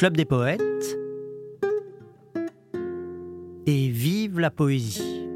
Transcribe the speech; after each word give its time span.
Club 0.00 0.16
des 0.16 0.24
poètes 0.24 0.96
et 3.66 3.88
vive 3.90 4.40
la 4.40 4.50
poésie. 4.50 5.26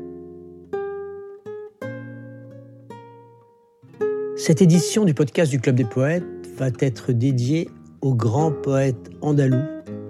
Cette 4.36 4.62
édition 4.62 5.04
du 5.04 5.12
podcast 5.12 5.50
du 5.50 5.60
Club 5.60 5.74
des 5.74 5.84
poètes 5.84 6.24
va 6.56 6.68
être 6.80 7.12
dédiée 7.12 7.68
au 8.00 8.14
grand 8.14 8.52
poète 8.52 9.10
andalou 9.20 9.60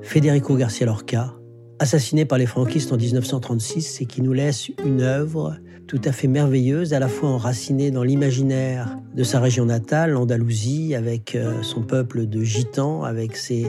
Federico 0.03 0.55
García 0.55 0.87
Lorca, 0.87 1.35
assassiné 1.81 2.25
par 2.25 2.39
les 2.39 2.47
franquistes 2.47 2.93
en 2.93 2.97
1936 2.97 4.03
et 4.03 4.07
qui 4.07 4.23
nous 4.23 4.35
laisse 4.35 4.69
une 4.85 5.01
œuvre 5.01 5.57
tout 5.89 6.01
à 6.05 6.13
fait 6.13 6.29
merveilleuse, 6.29 6.95
à 6.95 7.01
la 7.01 7.09
fois 7.09 7.29
enracinée 7.29 7.91
dans 7.91 8.05
l'imaginaire 8.05 8.97
de 9.15 9.23
sa 9.23 9.41
région 9.41 9.67
natale, 9.67 10.13
l'Andalousie, 10.13 10.95
avec 10.95 11.35
euh, 11.35 11.63
son 11.63 11.83
peuple 11.83 12.27
de 12.27 12.43
gitans, 12.43 13.03
avec 13.03 13.37
ses 13.37 13.67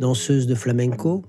danseuses 0.00 0.46
de 0.46 0.54
flamenco, 0.54 1.24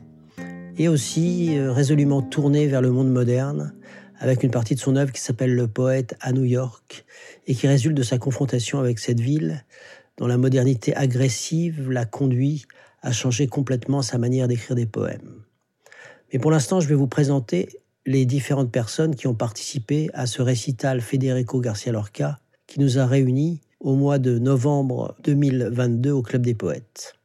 et 0.77 0.87
aussi 0.87 1.57
euh, 1.57 1.71
résolument 1.71 2.21
tournée 2.21 2.67
vers 2.67 2.81
le 2.81 2.91
monde 2.91 3.09
moderne, 3.09 3.73
avec 4.19 4.43
une 4.43 4.51
partie 4.51 4.75
de 4.75 4.79
son 4.79 4.95
œuvre 4.95 5.11
qui 5.11 5.21
s'appelle 5.21 5.55
Le 5.55 5.67
poète 5.67 6.15
à 6.21 6.31
New 6.31 6.43
York, 6.43 7.05
et 7.45 7.55
qui 7.55 7.67
résulte 7.67 7.95
de 7.95 8.03
sa 8.03 8.17
confrontation 8.17 8.79
avec 8.79 8.99
cette 8.99 9.19
ville, 9.19 9.65
dont 10.17 10.27
la 10.27 10.37
modernité 10.37 10.95
agressive 10.95 11.89
l'a 11.89 12.05
conduit 12.05 12.65
à 13.01 13.11
changer 13.11 13.47
complètement 13.47 14.01
sa 14.01 14.17
manière 14.17 14.47
d'écrire 14.47 14.75
des 14.75 14.85
poèmes. 14.85 15.43
Mais 16.33 16.39
pour 16.39 16.51
l'instant, 16.51 16.79
je 16.79 16.87
vais 16.87 16.95
vous 16.95 17.07
présenter 17.07 17.69
les 18.05 18.25
différentes 18.25 18.71
personnes 18.71 19.15
qui 19.15 19.27
ont 19.27 19.35
participé 19.35 20.09
à 20.13 20.25
ce 20.25 20.41
récital 20.41 21.01
Federico 21.01 21.59
Garcia 21.59 21.91
Lorca 21.91 22.39
qui 22.65 22.79
nous 22.79 22.99
a 22.99 23.05
réunis 23.05 23.61
au 23.79 23.95
mois 23.95 24.19
de 24.19 24.39
novembre 24.39 25.15
2022 25.23 26.11
au 26.11 26.21
Club 26.21 26.41
des 26.41 26.53
Poètes. 26.53 27.16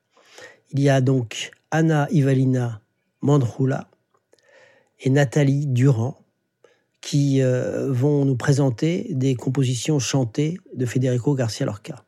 Il 0.73 0.81
y 0.81 0.89
a 0.89 1.01
donc 1.01 1.51
Anna 1.71 2.09
Ivalina 2.11 2.81
Mandrula 3.21 3.89
et 5.01 5.11
Nathalie 5.11 5.67
Durand 5.67 6.19
qui 7.03 7.43
euh, 7.43 7.93
vont 7.93 8.25
nous 8.25 8.37
présenter 8.37 9.09
des 9.11 9.35
compositions 9.35 9.99
chantées 9.99 10.59
de 10.75 10.87
Federico 10.87 11.35
Garcia 11.35 11.67
Lorca. 11.67 12.05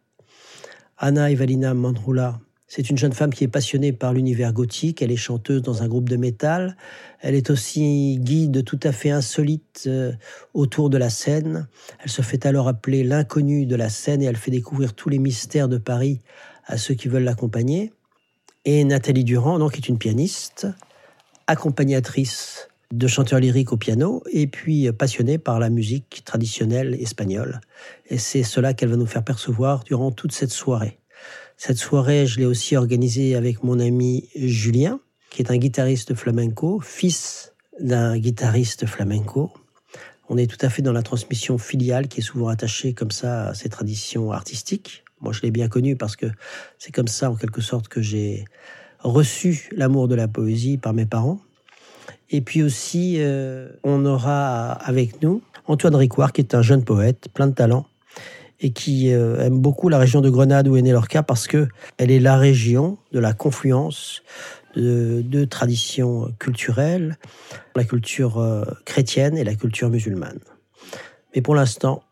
Anna 0.97 1.31
Ivalina 1.31 1.75
Mandrula 1.75 2.41
c'est 2.67 2.91
une 2.91 2.99
jeune 2.99 3.13
femme 3.13 3.33
qui 3.33 3.45
est 3.45 3.49
passionnée 3.49 3.93
par 3.93 4.13
l'univers 4.13 4.53
gothique. 4.53 5.01
Elle 5.01 5.13
est 5.13 5.17
chanteuse 5.17 5.63
dans 5.63 5.85
un 5.85 5.89
groupe 5.89 6.09
de 6.09 6.17
métal. 6.17 6.77
Elle 7.21 7.37
est 7.37 7.51
aussi 7.51 8.17
guide 8.19 8.65
tout 8.65 8.81
à 8.83 8.91
fait 8.91 9.11
insolite 9.11 9.85
euh, 9.87 10.13
autour 10.55 10.91
de 10.91 10.99
la 10.99 11.09
scène. 11.11 11.69
Elle 12.03 12.11
se 12.11 12.23
fait 12.23 12.47
alors 12.47 12.67
appeler 12.67 13.05
l'inconnue 13.05 13.67
de 13.67 13.77
la 13.77 13.91
scène 13.91 14.23
et 14.23 14.25
elle 14.25 14.37
fait 14.37 14.51
découvrir 14.51 14.95
tous 14.95 15.09
les 15.09 15.21
mystères 15.21 15.69
de 15.69 15.79
Paris 15.79 16.21
à 16.65 16.77
ceux 16.77 16.95
qui 16.95 17.07
veulent 17.07 17.23
l'accompagner. 17.23 17.93
Et 18.67 18.85
Nathalie 18.85 19.25
Durand, 19.25 19.59
donc, 19.59 19.77
est 19.77 19.89
une 19.89 19.99
pianiste, 19.99 20.67
accompagnatrice 21.47 22.69
de 22.93 23.07
chanteurs 23.07 23.41
lyriques 23.41 23.73
au 23.73 23.77
piano 23.77 24.23
et 24.31 24.47
puis 24.47 24.91
passionnée 24.93 25.37
par 25.37 25.59
la 25.59 25.69
musique 25.69 26.23
traditionnelle 26.25 26.95
espagnole. 26.95 27.61
Et 28.09 28.19
c'est 28.19 28.43
cela 28.43 28.73
qu'elle 28.73 28.89
va 28.89 28.97
nous 28.97 29.07
faire 29.07 29.25
percevoir 29.25 29.85
durant 29.85 30.13
toute 30.13 30.33
cette 30.33 30.53
soirée. 30.53 30.99
Cette 31.57 31.77
soirée, 31.77 32.27
je 32.27 32.39
l'ai 32.39 32.47
aussi 32.47 32.77
organisée 32.77 33.37
avec 33.37 33.63
mon 33.63 33.79
ami 33.81 34.29
Julien, 34.35 35.01
qui 35.31 35.43
est 35.43 35.51
un 35.51 35.57
guitariste 35.57 36.15
flamenco, 36.15 36.81
fils 36.81 37.53
d'un 37.81 38.17
guitariste 38.17 38.87
flamenco. 38.87 39.53
On 40.29 40.39
est 40.39 40.47
tout 40.47 40.65
à 40.65 40.71
fait 40.71 40.83
dans 40.83 40.93
la 40.93 41.03
transmission 41.03 41.59
filiale 41.59 42.09
qui 42.09 42.21
est 42.21 42.25
souvent 42.25 42.49
attachée 42.49 42.95
comme 42.95 43.11
ça 43.11 43.49
à 43.49 43.55
ces 43.55 43.69
traditions 43.69 44.33
artistiques. 44.33 45.04
Moi, 45.25 45.33
je 45.33 45.41
l'ai 45.41 45.51
bien 45.51 45.69
connu 45.69 45.97
parce 45.97 46.17
que 46.17 46.27
c'est 46.79 46.93
comme 46.93 47.09
ça, 47.09 47.31
en 47.31 47.35
quelque 47.35 47.63
sorte, 47.63 47.89
que 47.89 48.03
j'ai 48.03 48.45
reçu 49.01 49.69
l'amour 49.73 50.07
de 50.07 50.15
la 50.15 50.29
poésie 50.29 50.77
par 50.77 50.93
mes 50.93 51.07
parents. 51.07 51.41
Et 52.31 52.43
puis 52.43 52.63
aussi, 52.63 53.17
euh, 53.19 53.71
on 53.83 54.05
aura 54.05 54.73
avec 54.73 55.23
nous 55.23 55.43
Antoine 55.67 55.97
Ricoire, 55.97 56.33
qui 56.33 56.43
est 56.43 56.55
un 56.55 56.63
jeune 56.63 56.85
poète, 56.85 57.29
plein 57.33 57.47
de 57.47 57.55
talent, 57.55 57.87
et 58.61 58.71
qui 58.71 59.13
euh, 59.13 59.41
aime 59.41 59.61
beaucoup 59.61 59.89
la 59.89 59.99
région 59.99 60.21
de 60.21 60.29
Grenade 60.29 60.69
où 60.69 60.77
est 60.77 60.83
né 60.83 60.93
Lorca 60.93 61.23
parce 61.23 61.47
que 61.47 61.69
elle 61.97 62.11
est 62.11 62.21
la 62.21 62.37
région 62.37 62.99
de 63.13 63.19
la 63.19 63.33
confluence 63.33 64.23
de 64.77 65.23
deux 65.23 65.47
traditions 65.47 66.33
culturelles, 66.39 67.17
la 67.77 67.85
culture 67.85 68.39
euh, 68.39 68.65
chrétienne 68.85 69.39
et 69.39 69.45
la 69.45 69.55
culture 69.55 69.89
musulmane. 69.89 70.41
Mais 71.35 71.41
pour 71.41 71.55
l'instant, 71.55 72.03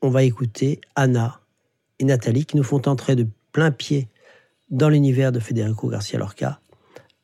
on 0.00 0.08
va 0.08 0.22
écouter 0.22 0.80
Anna 0.96 1.41
et 2.02 2.04
Nathalie 2.04 2.44
qui 2.44 2.56
nous 2.56 2.64
font 2.64 2.82
entrer 2.86 3.16
de 3.16 3.26
plein 3.52 3.70
pied 3.70 4.08
dans 4.70 4.88
l'univers 4.88 5.32
de 5.32 5.40
Federico 5.40 5.88
Garcia 5.88 6.18
Lorca 6.18 6.60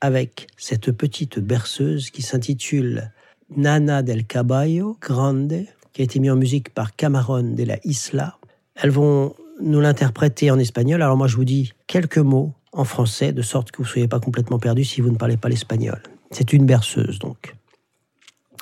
avec 0.01 0.47
cette 0.57 0.93
petite 0.93 1.41
berceuse 1.41 2.11
qui 2.11 2.23
s'intitule 2.23 3.13
Nana 3.57 4.03
del 4.03 4.25
Caballo 4.25 4.97
Grande, 5.01 5.65
qui 5.93 6.03
a 6.03 6.05
été 6.05 6.21
mise 6.21 6.31
en 6.31 6.37
musique 6.37 6.73
par 6.73 6.95
Camarón 6.95 7.55
de 7.55 7.65
la 7.65 7.79
Isla 7.85 8.39
elles 8.81 8.91
vont 8.91 9.35
nous 9.61 9.81
l'interpréter 9.81 10.51
en 10.51 10.59
espagnol. 10.59 11.03
Alors 11.03 11.17
moi, 11.17 11.27
je 11.27 11.37
vous 11.37 11.45
dis 11.45 11.73
quelques 11.87 12.19
mots 12.19 12.55
en 12.73 12.85
français, 12.85 13.33
de 13.33 13.43
sorte 13.43 13.71
que 13.73 13.79
vous 13.79 13.85
ne 13.85 13.89
soyez 13.89 14.09
pas 14.09 14.21
complètement 14.21 14.59
perdu 14.59 14.85
si 14.85 15.01
vous 15.01 15.11
ne 15.11 15.17
parlez 15.17 15.37
pas 15.37 15.49
l'espagnol. 15.49 16.01
C'est 16.31 16.53
une 16.53 16.65
berceuse, 16.65 17.19
donc. 17.19 17.57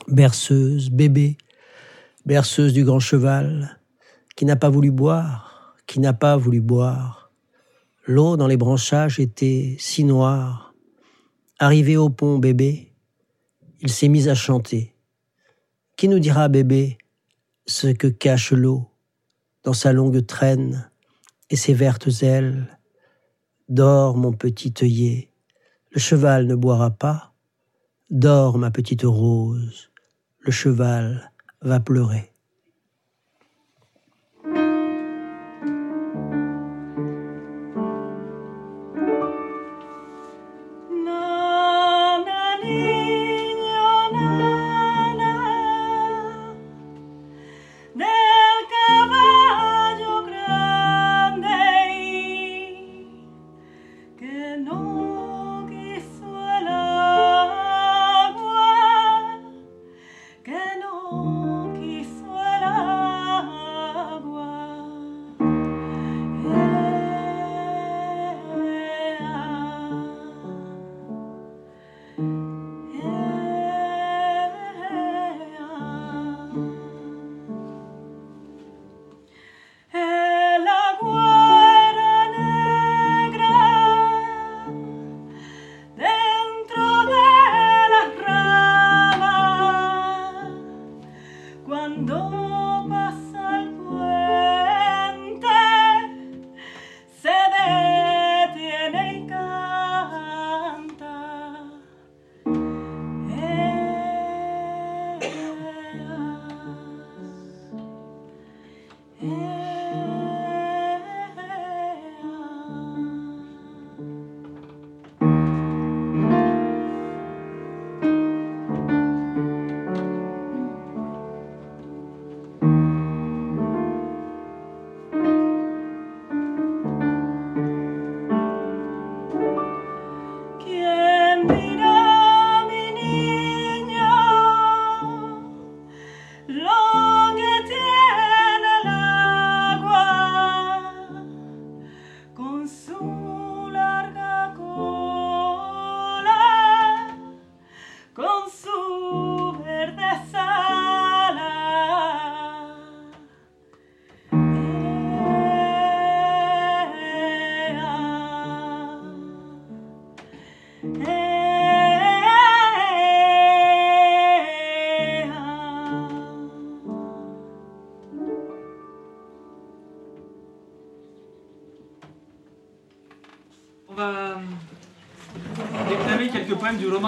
Berceuse, 0.09 0.91
bébé, 0.91 1.37
berceuse 2.25 2.73
du 2.73 2.85
grand 2.85 3.01
cheval, 3.01 3.79
qui 4.37 4.45
n'a 4.45 4.57
pas 4.57 4.71
voulu 4.71 4.91
boire, 4.91 5.46
qui 5.87 6.01
n'a 6.01 6.13
pas 6.13 6.37
voulu 6.37 6.61
boire. 6.61 7.31
L'eau 8.07 8.37
dans 8.37 8.47
les 8.47 8.57
branchages 8.57 9.19
était 9.19 9.77
si 9.79 10.05
noire. 10.05 10.75
Arrivé 11.59 11.97
au 11.97 12.11
pont, 12.11 12.39
bébé, 12.39 12.93
il 13.81 13.91
s'est 13.91 14.09
mis 14.09 14.29
à 14.29 14.35
chanter. 14.35 14.95
Qui 15.97 16.09
nous 16.09 16.19
dira, 16.19 16.49
bébé, 16.49 16.99
ce 17.67 17.89
que 17.89 18.07
cache 18.07 18.53
l'eau 18.53 18.87
dans 19.65 19.73
sa 19.73 19.93
longue 19.93 20.25
traîne 20.27 20.91
et 21.51 21.57
ses 21.57 21.75
vertes 21.75 22.23
ailes? 22.23 22.79
Dors, 23.69 24.17
mon 24.17 24.33
petit 24.33 24.73
œillet, 24.83 25.31
le 25.91 25.99
cheval 25.99 26.47
ne 26.47 26.55
boira 26.55 26.91
pas. 26.91 27.33
Dors, 28.11 28.59
ma 28.59 28.71
petite 28.71 29.03
rose, 29.03 29.91
le 30.39 30.53
cheval 30.53 31.33
va 31.63 31.81
pleurer. 31.81 32.36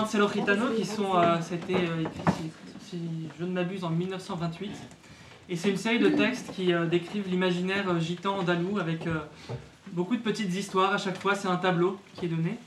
Romancello 0.09 0.33
Gitano 0.33 0.75
qui 0.75 0.87
sont, 0.87 1.17
euh, 1.17 1.37
c'était 1.43 1.75
euh, 1.75 2.01
écrit, 2.01 2.51
si, 2.81 2.99
je 3.39 3.45
ne 3.45 3.53
m'abuse, 3.53 3.85
en 3.85 3.91
1928. 3.91 4.71
Et 5.51 5.57
c'est 5.57 5.69
une 5.69 5.77
série 5.77 5.99
de 5.99 6.09
textes 6.09 6.51
qui 6.55 6.73
décrivent 6.91 7.29
l'imaginaire 7.29 7.85
gitan 8.01 8.39
andalou 8.39 8.79
avec 8.79 9.01
beaucoup 9.93 10.17
de 10.17 10.23
petites 10.23 10.55
histoires. 10.55 10.93
À 10.93 10.99
chaque 10.99 11.19
fois, 11.19 11.35
c'est 11.35 11.49
un 11.49 11.57
tableau 11.57 11.99
qui 12.15 12.27
est 12.27 12.29
donné. 12.29 12.59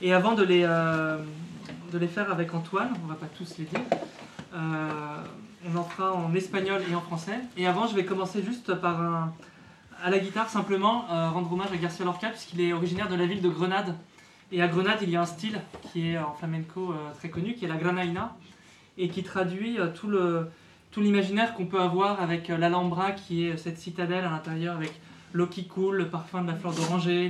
Et 0.00 0.12
avant 0.14 0.32
de 0.32 0.42
les, 0.42 0.62
de 0.62 1.98
les 1.98 2.06
faire 2.06 2.30
avec 2.30 2.54
Antoine, 2.54 2.94
on 3.02 3.06
ne 3.06 3.12
va 3.12 3.14
pas 3.14 3.28
tous 3.36 3.58
les 3.58 3.64
dire, 3.64 3.80
on 4.54 5.76
en 5.78 5.84
fera 5.84 6.14
en 6.14 6.34
espagnol 6.34 6.80
et 6.90 6.94
en 6.94 7.02
français. 7.02 7.40
Et 7.58 7.66
avant, 7.66 7.86
je 7.86 7.94
vais 7.94 8.06
commencer 8.06 8.42
juste 8.42 8.74
par 8.74 9.02
un, 9.02 9.34
à 10.04 10.10
la 10.10 10.18
guitare, 10.18 10.50
simplement, 10.50 11.06
euh, 11.10 11.30
rendre 11.30 11.50
hommage 11.50 11.72
à 11.72 11.76
Garcia 11.76 12.04
Lorca, 12.04 12.28
puisqu'il 12.28 12.60
est 12.60 12.72
originaire 12.72 13.08
de 13.08 13.14
la 13.14 13.26
ville 13.26 13.40
de 13.40 13.48
Grenade. 13.48 13.94
Et 14.52 14.62
à 14.62 14.68
Grenade, 14.68 14.98
il 15.02 15.10
y 15.10 15.16
a 15.16 15.22
un 15.22 15.26
style 15.26 15.60
qui 15.92 16.10
est 16.10 16.18
en 16.18 16.32
flamenco 16.34 16.92
euh, 16.92 17.12
très 17.18 17.28
connu, 17.28 17.54
qui 17.54 17.64
est 17.64 17.68
la 17.68 17.76
granaina, 17.76 18.36
et 18.98 19.08
qui 19.08 19.22
traduit 19.22 19.78
euh, 19.78 19.88
tout 19.88 20.08
le 20.08 20.48
tout 20.90 21.00
l'imaginaire 21.00 21.54
qu'on 21.54 21.66
peut 21.66 21.80
avoir 21.80 22.22
avec 22.22 22.46
l'Alhambra, 22.46 23.10
qui 23.10 23.46
est 23.46 23.56
cette 23.56 23.78
citadelle 23.78 24.24
à 24.24 24.30
l'intérieur, 24.30 24.76
avec 24.76 24.92
l'eau 25.32 25.48
qui 25.48 25.66
coule, 25.66 25.96
le 25.96 26.08
parfum 26.08 26.42
de 26.42 26.46
la 26.46 26.54
fleur 26.54 26.72
d'oranger, 26.72 27.28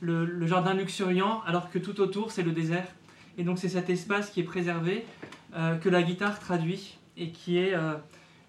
le, 0.00 0.24
le, 0.24 0.46
jardin 0.46 0.72
luxuriant, 0.72 1.42
alors 1.46 1.68
que 1.68 1.78
tout 1.78 2.00
autour, 2.00 2.30
c'est 2.30 2.42
le 2.42 2.52
désert. 2.52 2.86
Et 3.36 3.44
donc 3.44 3.58
c'est 3.58 3.68
cet 3.68 3.90
espace 3.90 4.30
qui 4.30 4.40
est 4.40 4.44
préservé, 4.44 5.04
que 5.82 5.90
la 5.90 6.02
guitare 6.02 6.40
traduit, 6.40 6.96
et 7.18 7.32
qui 7.32 7.58
est 7.58 7.74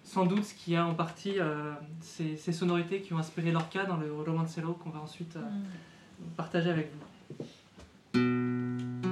sans 0.08 0.24
doute 0.24 0.44
ce 0.44 0.54
qui 0.54 0.74
a 0.74 0.86
en 0.86 0.94
partie 0.94 1.38
euh, 1.38 1.74
ces, 2.00 2.52
sonorités 2.52 3.02
qui 3.02 3.12
ont 3.12 3.18
inspiré 3.18 3.52
Lorca 3.52 3.84
dans 3.84 3.98
le 3.98 4.10
Romancello 4.10 4.72
qu'on 4.72 4.88
va 4.88 5.00
ensuite 5.00 5.36
euh, 5.36 5.40
mm. 5.40 6.30
partager 6.34 6.70
avec 6.70 6.90
vous. 6.92 7.04
Música 8.14 9.07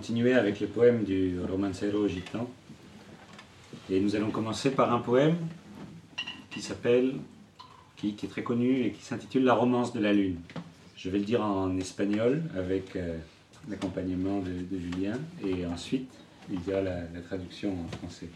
continuer 0.00 0.32
avec 0.32 0.60
les 0.60 0.66
poèmes 0.66 1.04
du 1.04 1.38
romancero 1.46 2.08
gitan. 2.08 2.48
Et 3.90 4.00
nous 4.00 4.16
allons 4.16 4.30
commencer 4.30 4.70
par 4.70 4.94
un 4.94 4.98
poème 5.00 5.36
qui 6.50 6.62
s'appelle, 6.62 7.16
qui, 7.98 8.16
est 8.22 8.30
très 8.30 8.42
connu 8.42 8.80
et 8.86 8.92
qui 8.92 9.02
s'intitule 9.02 9.44
La 9.44 9.52
romance 9.52 9.92
de 9.92 10.00
la 10.00 10.14
lune. 10.14 10.40
Je 10.96 11.10
vais 11.10 11.18
le 11.18 11.24
dire 11.26 11.42
en 11.42 11.76
espagnol 11.76 12.42
avec 12.56 12.96
euh, 12.96 13.18
l'accompagnement 13.68 14.40
de, 14.40 14.78
Julien 14.78 15.18
et 15.44 15.66
ensuite 15.66 16.10
il 16.50 16.60
dira 16.60 16.80
la, 16.80 17.00
la 17.00 17.20
traduction 17.20 17.70
en 17.70 17.96
français. 17.98 18.30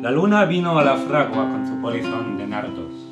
La 0.00 0.10
luna 0.10 0.46
vino 0.46 0.78
a 0.78 0.82
la 0.82 0.96
fragua 0.96 1.46
con 1.50 1.66
su 1.66 1.78
polizón 1.82 2.38
de 2.38 2.46
nardos. 2.46 3.11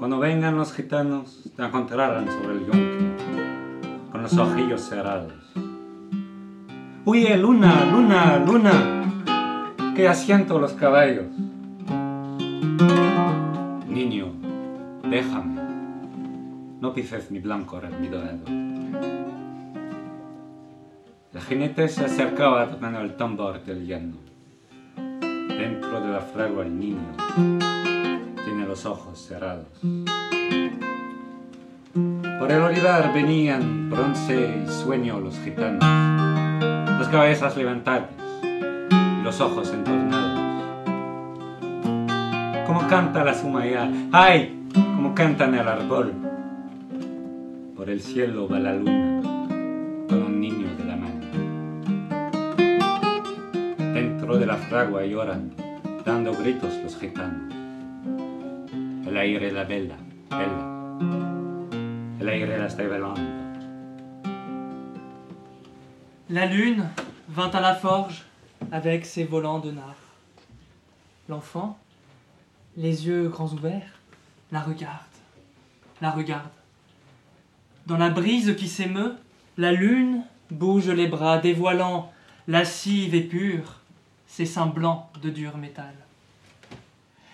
Cuando 0.00 0.18
vengan 0.18 0.56
los 0.56 0.72
gitanos, 0.72 1.52
te 1.54 1.62
encontrarán 1.62 2.26
sobre 2.26 2.54
el 2.54 2.60
yunque, 2.60 4.10
con 4.10 4.22
los 4.22 4.34
ojillos 4.38 4.80
cerrados. 4.80 5.34
Huye, 7.04 7.36
luna, 7.36 7.84
luna, 7.84 8.38
luna, 8.38 9.92
que 9.94 10.08
asiento 10.08 10.58
los 10.58 10.72
caballos. 10.72 11.26
Niño, 13.90 14.32
déjame, 15.02 15.60
no 16.80 16.94
pises 16.94 17.30
mi 17.30 17.40
blanco 17.40 17.78
mi 18.00 18.08
dorado. 18.08 18.46
El 21.34 21.40
jinete 21.46 21.88
se 21.88 22.06
acercaba 22.06 22.70
tocando 22.70 23.00
el 23.00 23.18
tambor 23.18 23.62
del 23.64 23.86
llano. 23.86 24.16
Dentro 24.96 26.00
de 26.00 26.08
la 26.08 26.20
fragua 26.20 26.64
el 26.64 26.78
niño 26.78 27.89
los 28.70 28.86
ojos 28.86 29.18
cerrados. 29.18 29.66
Por 32.38 32.52
el 32.52 32.62
olivar 32.62 33.12
venían 33.12 33.90
bronce 33.90 34.62
y 34.64 34.68
sueño 34.70 35.18
los 35.18 35.36
gitanos, 35.40 35.82
las 35.82 37.08
cabezas 37.08 37.56
levantadas 37.56 38.10
y 38.92 39.24
los 39.24 39.40
ojos 39.40 39.72
entornados. 39.72 40.38
Como 42.64 42.86
canta 42.86 43.24
la 43.24 43.34
sumaya, 43.34 43.90
¡ay! 44.12 44.56
Como 44.72 45.16
canta 45.16 45.46
en 45.46 45.54
el 45.56 45.66
árbol. 45.66 46.12
Por 47.74 47.90
el 47.90 48.00
cielo 48.00 48.48
va 48.48 48.60
la 48.60 48.74
luna 48.74 49.20
con 50.08 50.22
un 50.22 50.40
niño 50.40 50.68
de 50.78 50.84
la 50.84 50.94
mano. 50.94 51.26
Dentro 53.94 54.38
de 54.38 54.46
la 54.46 54.54
fragua 54.54 55.04
lloran, 55.04 55.50
dando 56.04 56.32
gritos 56.34 56.72
los 56.84 56.96
gitanos. 56.96 57.59
La 59.12 59.26
aire 59.26 59.40
la. 59.52 59.66
La 66.28 66.46
lune 66.46 66.88
vint 67.28 67.50
à 67.50 67.60
la 67.60 67.74
forge 67.74 68.24
avec 68.70 69.04
ses 69.04 69.24
volants 69.24 69.58
de 69.58 69.72
nard. 69.72 69.96
L'enfant, 71.28 71.76
les 72.76 73.08
yeux 73.08 73.28
grands 73.28 73.52
ouverts, 73.52 73.98
la 74.52 74.60
regarde, 74.60 74.94
la 76.00 76.10
regarde. 76.12 76.48
Dans 77.86 77.98
la 77.98 78.10
brise 78.10 78.54
qui 78.54 78.68
s'émeut, 78.68 79.16
la 79.58 79.72
lune 79.72 80.22
bouge 80.52 80.88
les 80.88 81.08
bras, 81.08 81.38
dévoilant, 81.38 82.12
lascive 82.46 83.16
et 83.16 83.22
pure, 83.22 83.80
ses 84.28 84.46
seins 84.46 84.66
blancs 84.66 85.06
de 85.20 85.30
dur 85.30 85.56
métal. 85.56 85.94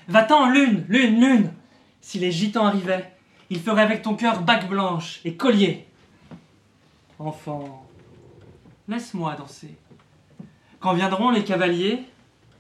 Va-t'en, 0.09 0.49
lune, 0.49 0.87
lune, 0.89 1.21
lune 1.21 1.53
Si 2.07 2.21
les 2.21 2.31
gitans 2.31 2.67
arrivaient, 2.67 3.11
ils 3.51 3.59
feraient 3.59 3.83
avec 3.83 4.03
ton 4.03 4.15
cœur 4.15 4.43
bague 4.43 4.69
blanche 4.69 5.19
et 5.25 5.35
collier. 5.35 5.89
Enfant, 7.19 7.85
laisse-moi 8.87 9.35
danser. 9.35 9.75
Quand 10.79 10.95
viendront 10.95 11.31
les 11.31 11.43
cavaliers, 11.43 12.05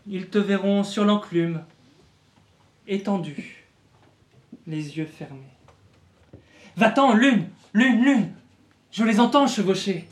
ils 0.09 0.27
te 0.27 0.39
verront 0.39 0.83
sur 0.83 1.05
l'enclume, 1.05 1.63
étendu, 2.89 3.65
les 4.67 4.99
yeux 4.99 5.07
fermés. 5.07 5.55
Va-t'en, 6.77 7.15
lune, 7.15 7.49
lune, 7.73 8.03
lune 8.03 8.33
Je 8.91 9.05
les 9.05 9.21
entends 9.21 9.47
chevaucher. 9.47 10.09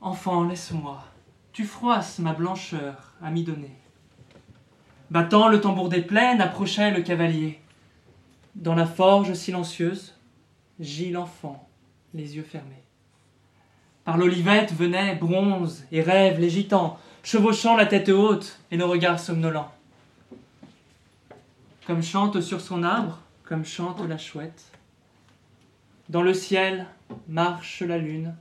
Enfant, 0.00 0.44
laisse-moi, 0.44 1.02
tu 1.52 1.64
froisses 1.64 2.20
ma 2.20 2.32
blancheur 2.32 3.12
à 3.20 3.32
m'y 3.32 3.42
donner. 3.42 3.74
Battant 5.10 5.48
le 5.48 5.60
tambour 5.60 5.88
des 5.88 6.02
plaines, 6.02 6.40
approchait 6.40 6.92
le 6.92 7.02
cavalier. 7.02 7.59
Dans 8.54 8.74
la 8.74 8.86
forge 8.86 9.34
silencieuse, 9.34 10.14
gît 10.80 11.10
l'enfant, 11.10 11.68
les 12.14 12.36
yeux 12.36 12.42
fermés. 12.42 12.82
Par 14.04 14.16
l'olivette 14.16 14.72
venaient 14.72 15.14
bronze 15.14 15.84
et 15.92 16.02
rêve 16.02 16.40
les 16.40 16.50
gitans, 16.50 16.98
chevauchant 17.22 17.76
la 17.76 17.86
tête 17.86 18.08
haute 18.08 18.58
et 18.70 18.76
nos 18.76 18.88
regards 18.88 19.20
somnolents. 19.20 19.72
Comme 21.86 22.02
chante 22.02 22.40
sur 22.40 22.60
son 22.60 22.82
arbre, 22.82 23.20
comme 23.44 23.64
chante 23.64 24.00
la 24.08 24.18
chouette. 24.18 24.64
Dans 26.08 26.22
le 26.22 26.34
ciel 26.34 26.86
marche 27.28 27.82
la 27.82 27.98
lune, 27.98 28.34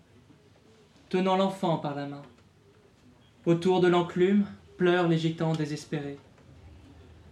tenant 1.10 1.36
l'enfant 1.36 1.78
par 1.78 1.94
la 1.96 2.08
main. 2.08 2.22
Autour 3.46 3.80
de 3.80 3.88
l'enclume 3.88 4.46
pleurent 4.78 5.08
les 5.08 5.18
gitans 5.18 5.54
désespérés. 5.54 6.18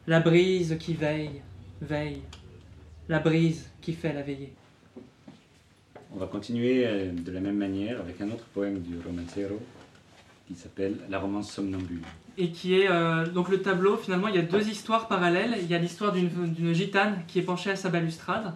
La 0.05 0.19
brise 0.19 0.77
qui 0.79 0.93
veille, 0.93 1.41
veille, 1.81 2.21
la 3.09 3.19
brise 3.19 3.69
qui 3.81 3.93
fait 3.93 4.13
la 4.13 4.21
veillée. 4.21 4.53
On 6.13 6.19
va 6.19 6.27
continuer 6.27 6.85
euh, 6.85 7.11
de 7.11 7.31
la 7.31 7.39
même 7.39 7.57
manière 7.57 7.99
avec 7.99 8.19
un 8.21 8.27
autre 8.27 8.45
poème 8.53 8.79
du 8.79 8.95
romancero 9.05 9.59
qui 10.47 10.55
s'appelle 10.55 10.95
La 11.09 11.19
romance 11.19 11.51
somnambule. 11.51 12.01
Et 12.37 12.51
qui 12.51 12.79
est 12.79 12.89
euh, 12.89 13.27
donc 13.27 13.49
le 13.49 13.61
tableau, 13.61 13.97
finalement, 13.97 14.27
il 14.29 14.35
y 14.35 14.39
a 14.39 14.43
deux 14.43 14.69
histoires 14.69 15.07
parallèles. 15.07 15.57
Il 15.61 15.67
y 15.67 15.75
a 15.75 15.77
l'histoire 15.77 16.13
d'une 16.13 16.73
gitane 16.73 17.23
qui 17.27 17.39
est 17.39 17.43
penchée 17.43 17.71
à 17.71 17.75
sa 17.75 17.89
balustrade. 17.89 18.53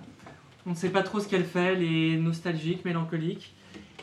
On 0.65 0.71
ne 0.71 0.75
sait 0.75 0.89
pas 0.89 1.03
trop 1.03 1.19
ce 1.19 1.27
qu'elle 1.27 1.43
fait, 1.43 1.73
elle 1.73 1.83
est 1.83 2.17
nostalgique, 2.17 2.85
mélancolique. 2.85 3.53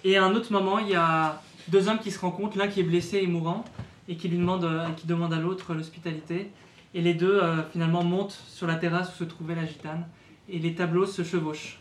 Et 0.04 0.16
à 0.16 0.24
un 0.24 0.34
autre 0.34 0.52
moment, 0.52 0.78
il 0.80 0.88
y 0.88 0.94
a 0.94 1.40
deux 1.68 1.88
hommes 1.88 1.98
qui 1.98 2.10
se 2.10 2.18
rencontrent, 2.18 2.58
l'un 2.58 2.68
qui 2.68 2.80
est 2.80 2.84
blessé 2.84 3.18
et 3.18 3.26
mourant, 3.26 3.64
et 4.08 4.16
qui, 4.16 4.28
lui 4.28 4.38
demande, 4.38 4.64
euh, 4.64 4.88
qui 4.96 5.06
demande 5.06 5.32
à 5.32 5.38
l'autre 5.38 5.74
l'hospitalité. 5.74 6.50
Et 6.94 7.00
les 7.00 7.14
deux, 7.14 7.40
euh, 7.40 7.62
finalement, 7.70 8.02
montent 8.02 8.38
sur 8.48 8.66
la 8.66 8.74
terrasse 8.74 9.14
où 9.14 9.18
se 9.18 9.24
trouvait 9.24 9.54
la 9.54 9.66
gitane. 9.66 10.04
Et 10.50 10.58
les 10.58 10.74
tableaux 10.74 11.06
se 11.06 11.22
chevauchent. 11.22 11.78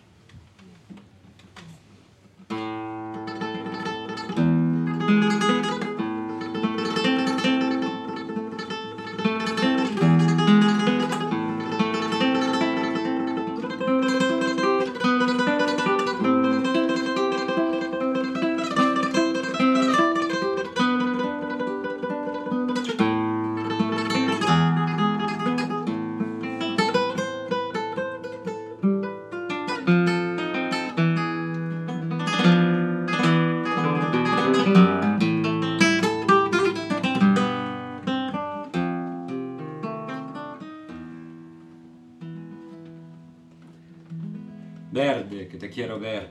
Quiero 45.98 46.00
ver. 46.00 46.30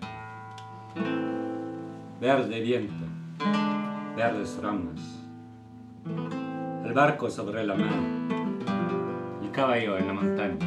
Verde 2.21 2.61
viento, 2.61 3.05
verdes 4.17 4.59
ramas. 4.63 5.23
El 6.85 6.93
barco 6.93 7.31
sobre 7.31 7.65
la 7.65 7.75
mar, 7.75 7.89
el 9.43 9.51
caballo 9.51 9.99
en 9.99 10.07
la 10.07 10.13
montaña. 10.13 10.59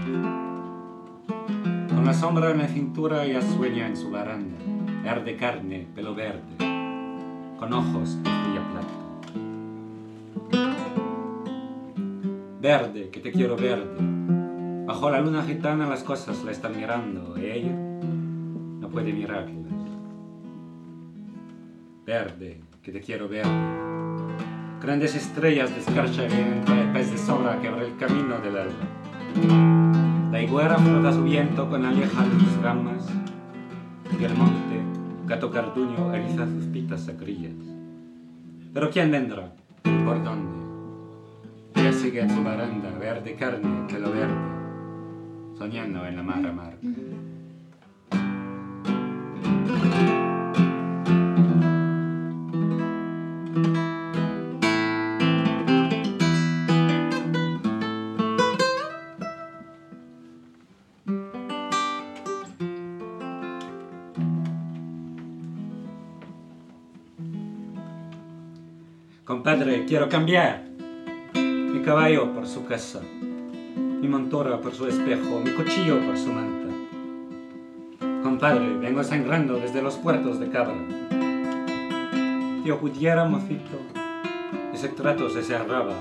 Con 1.88 2.06
la 2.06 2.14
sombra 2.14 2.52
en 2.52 2.60
la 2.60 2.68
cintura 2.68 3.26
ya 3.26 3.42
sueña 3.42 3.88
en 3.88 3.98
su 3.98 4.12
baranda, 4.12 4.58
verde 5.04 5.36
carne, 5.38 5.88
pelo 5.96 6.14
verde, 6.14 6.58
con 7.58 7.74
ojos 7.74 8.22
de 8.24 8.30
fría 8.30 8.62
plata. 8.72 8.88
Verde, 12.62 13.10
que 13.10 13.20
te 13.20 13.32
quiero 13.32 13.56
verde. 13.56 13.98
Bajo 14.86 15.10
la 15.10 15.22
luna 15.22 15.44
gitana 15.44 15.88
las 15.88 16.04
cosas 16.04 16.44
la 16.44 16.52
están 16.52 16.76
mirando 16.76 17.40
y 17.40 17.46
ella 17.46 17.89
no 19.00 19.06
puede 19.06 19.14
mirarlas. 19.14 19.56
Verde, 22.06 22.62
que 22.82 22.92
te 22.92 23.02
quiero 23.02 23.30
verde. 23.30 23.50
Grandes 24.82 25.16
estrellas 25.16 25.74
de 25.74 25.80
escarcha 25.80 26.26
entre 26.26 26.82
el 26.82 26.92
pez 26.92 27.12
de 27.12 27.18
sombra 27.18 27.60
que 27.62 27.68
abre 27.68 27.88
el 27.88 27.98
camino 27.98 28.40
del 28.40 28.58
alba. 28.58 30.32
La 30.32 30.42
higuera 30.42 30.78
frota 30.78 31.14
su 31.14 31.24
viento 31.24 31.70
con 31.70 31.86
alieja 31.86 32.24
de 32.24 32.40
sus 32.40 32.62
ramas 32.62 33.08
y 34.20 34.24
el 34.24 34.36
monte, 34.36 34.82
gato 35.28 35.52
cartuño, 35.52 36.14
eriza 36.14 36.46
sus 36.46 36.66
pitas 36.66 37.02
sacrillas. 37.02 37.54
Pero 38.74 38.90
¿quién 38.90 39.12
vendrá? 39.12 39.54
¿Por 39.84 40.24
dónde? 40.24 40.60
Ella 41.76 41.94
sigue 41.94 42.22
en 42.22 42.30
su 42.30 42.44
baranda, 42.44 42.90
verde 43.00 43.36
carne, 43.36 43.88
pelo 43.88 44.12
verde, 44.12 45.58
soñando 45.58 46.06
en 46.06 46.16
la 46.16 46.24
mar 46.24 46.46
amarga. 46.46 46.78
Compadre, 69.60 69.84
quiero 69.84 70.08
cambiar. 70.08 70.64
Mi 71.34 71.82
caballo 71.82 72.32
por 72.32 72.48
su 72.48 72.66
casa, 72.66 73.02
mi 73.76 74.08
montura 74.08 74.62
por 74.62 74.74
su 74.74 74.88
espejo, 74.88 75.42
mi 75.44 75.52
cuchillo 75.52 76.00
por 76.00 76.18
su 76.18 76.32
manta. 76.32 76.74
Compadre, 78.24 78.78
vengo 78.78 79.04
sangrando 79.04 79.58
desde 79.58 79.82
los 79.82 79.98
puertos 79.98 80.40
de 80.40 80.48
Cabra. 80.48 80.78
Yo 82.64 82.80
pudiera, 82.80 83.26
mocito, 83.26 83.78
ese 84.74 84.88
trato 84.88 85.30
se 85.30 85.44
cerraba, 85.44 85.96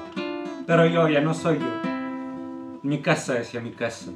pero 0.65 0.87
yo 0.87 1.09
ya 1.09 1.21
no 1.21 1.35
soy 1.35 1.59
yo. 1.59 1.91
Mi 2.85 3.03
casa 3.03 3.41
es 3.41 3.51
ya 3.51 3.61
mi 3.61 3.73
casa. 3.73 4.13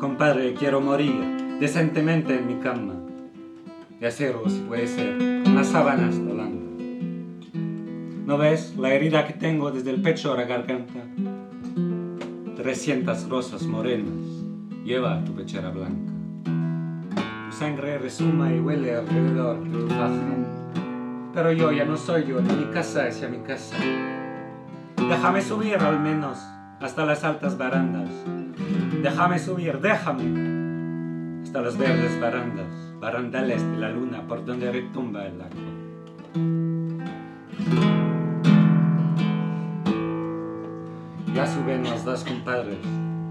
Compadre, 0.00 0.54
quiero 0.54 0.80
morir 0.80 1.58
decentemente 1.60 2.38
en 2.38 2.46
mi 2.46 2.54
cama, 2.54 2.94
de 4.00 4.06
acero 4.06 4.44
si 4.48 4.60
puede 4.60 4.86
ser, 4.86 5.18
con 5.44 5.56
las 5.56 5.66
sábanas. 5.66 6.29
¿No 8.30 8.38
ves 8.38 8.76
la 8.76 8.94
herida 8.94 9.26
que 9.26 9.32
tengo 9.32 9.72
desde 9.72 9.90
el 9.90 10.02
pecho 10.02 10.32
a 10.32 10.36
la 10.36 10.44
garganta? 10.44 11.00
Trescientas 12.54 13.28
rosas 13.28 13.64
morenas 13.64 14.44
lleva 14.84 15.24
tu 15.24 15.34
pechera 15.34 15.70
blanca. 15.70 16.12
Tu 16.44 17.56
sangre 17.56 17.98
resuma 17.98 18.54
y 18.54 18.60
huele 18.60 18.94
alrededor 18.94 19.64
de 19.64 19.70
tu 19.80 19.88
faja. 19.88 20.36
Pero 21.34 21.50
yo 21.50 21.72
ya 21.72 21.84
no 21.84 21.96
soy 21.96 22.24
yo, 22.26 22.40
ni 22.40 22.54
mi 22.54 22.66
casa 22.66 23.08
es 23.08 23.20
ya 23.20 23.26
mi 23.28 23.38
casa. 23.38 23.74
Déjame 24.96 25.42
subir 25.42 25.78
al 25.78 25.98
menos 25.98 26.38
hasta 26.80 27.04
las 27.04 27.24
altas 27.24 27.58
barandas. 27.58 28.10
Déjame 29.02 29.40
subir, 29.40 29.80
déjame 29.80 31.42
hasta 31.42 31.62
las 31.62 31.76
verdes 31.76 32.20
barandas, 32.20 32.94
barandales 33.00 33.60
de 33.72 33.76
la 33.76 33.90
luna 33.90 34.24
por 34.28 34.44
donde 34.44 34.70
retumba 34.70 35.26
el 35.26 35.36
lago. 35.36 35.56
Ya 41.34 41.46
suben 41.46 41.84
los 41.84 42.04
dos 42.04 42.24
compadres 42.24 42.78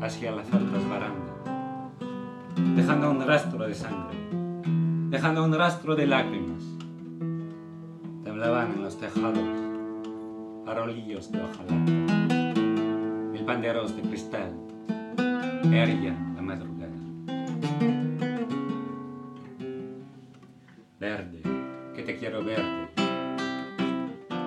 hacia 0.01 0.31
las 0.31 0.51
altas 0.53 0.89
barandas, 0.89 1.35
dejando 2.75 3.12
un 3.12 3.27
rastro 3.27 3.67
de 3.67 3.75
sangre, 3.75 4.17
dejando 5.09 5.43
un 5.43 5.53
rastro 5.53 5.95
de 5.95 6.07
lágrimas. 6.07 6.63
Temblaban 8.23 8.71
en 8.71 8.83
los 8.83 8.97
tejados 8.97 9.43
farolillos 10.65 11.29
de 11.31 11.41
hojalata, 11.41 11.73
mil 13.31 13.43
panderos 13.45 13.95
de 13.95 14.01
cristal, 14.03 14.53
erguían 15.65 16.33
la 16.35 16.41
madrugada. 16.41 16.95
Verde, 20.99 21.41
que 21.95 22.03
te 22.03 22.17
quiero 22.17 22.43
verde, 22.43 22.88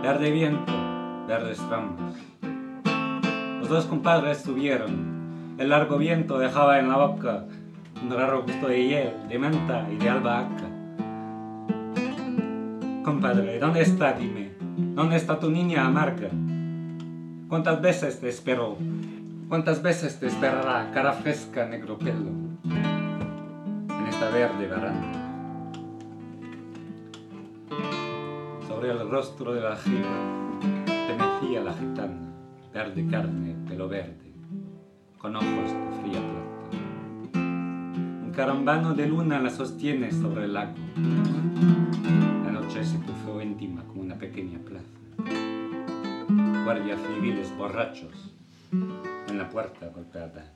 verde 0.02 0.30
viento, 0.30 0.72
verdes 1.28 1.58
ramas. 1.68 2.31
Dos 3.72 3.86
compadres 3.86 4.42
subieron. 4.42 5.56
El 5.56 5.70
largo 5.70 5.96
viento 5.96 6.38
dejaba 6.38 6.78
en 6.78 6.90
la 6.90 6.98
boca 6.98 7.46
un 8.02 8.10
raro 8.10 8.42
gusto 8.42 8.68
de 8.68 8.86
hiel, 8.86 9.28
de 9.30 9.38
menta 9.38 9.88
y 9.90 9.96
de 9.96 10.10
albahaca. 10.10 10.68
Compadre, 13.02 13.58
¿dónde 13.58 13.80
está, 13.80 14.12
dime? 14.12 14.50
¿Dónde 14.76 15.16
está 15.16 15.40
tu 15.40 15.50
niña 15.50 15.86
amarga? 15.86 16.28
¿Cuántas 17.48 17.80
veces 17.80 18.20
te 18.20 18.28
esperó? 18.28 18.76
¿Cuántas 19.48 19.82
veces 19.82 20.20
te 20.20 20.26
esperará, 20.26 20.90
cara 20.92 21.14
fresca, 21.14 21.64
negro 21.64 21.96
pelo, 21.96 22.28
en 22.64 24.06
esta 24.06 24.28
verde 24.28 24.68
baranda? 24.68 25.18
Sobre 28.68 28.90
el 28.90 29.08
rostro 29.08 29.54
de 29.54 29.62
la 29.62 29.76
gita 29.76 30.76
te 30.84 31.14
mecía 31.14 31.62
la 31.62 31.72
gitana 31.72 32.32
verde 32.72 33.06
carne, 33.10 33.54
pelo 33.72 33.88
verde, 33.88 34.34
con 35.16 35.34
ojos 35.34 35.48
de 35.48 36.02
fría 36.02 36.20
plata. 36.20 37.40
Un 38.22 38.30
carambano 38.36 38.92
de 38.92 39.06
luna 39.06 39.40
la 39.40 39.48
sostiene 39.48 40.12
sobre 40.12 40.44
el 40.44 40.52
lago. 40.52 40.74
La 42.44 42.52
noche 42.52 42.84
se 42.84 42.98
puso 42.98 43.40
íntima 43.40 43.82
como 43.84 44.02
una 44.02 44.16
pequeña 44.16 44.58
plaza. 44.58 44.98
Guardias 46.64 47.00
civiles 47.00 47.50
borrachos 47.56 48.34
en 48.72 49.38
la 49.38 49.48
puerta 49.48 49.88
golpeada. 49.88 50.52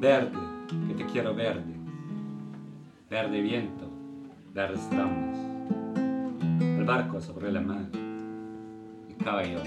Verde, 0.00 0.38
que 0.88 0.94
te 0.94 1.04
quiero 1.12 1.34
verde. 1.34 1.74
Verde 3.10 3.42
viento, 3.42 3.90
verdes 4.54 4.88
ramas. 4.92 5.36
El 6.58 6.84
barco 6.84 7.20
sobre 7.20 7.52
la 7.52 7.60
mar 7.60 7.84
caballo 9.28 9.58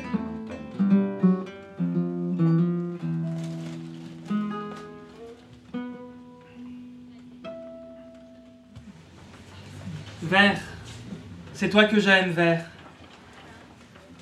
c'est 11.62 11.70
toi 11.70 11.86
que 11.86 12.00
j'aime, 12.00 12.32
vert. 12.32 12.66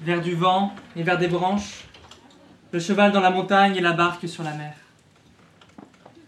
Vert 0.01 0.19
du 0.19 0.35
vent 0.35 0.75
et 0.97 1.03
vert 1.03 1.17
des 1.17 1.29
branches, 1.29 1.85
le 2.73 2.81
cheval 2.81 3.13
dans 3.13 3.21
la 3.21 3.29
montagne 3.29 3.77
et 3.77 3.79
la 3.79 3.93
barque 3.93 4.27
sur 4.27 4.43
la 4.43 4.51
mer. 4.51 4.73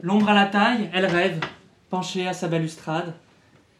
L'ombre 0.01 0.29
à 0.29 0.33
la 0.33 0.45
taille, 0.45 0.89
elle 0.93 1.05
rêve, 1.05 1.41
penchée 1.89 2.29
à 2.29 2.33
sa 2.33 2.47
balustrade, 2.47 3.13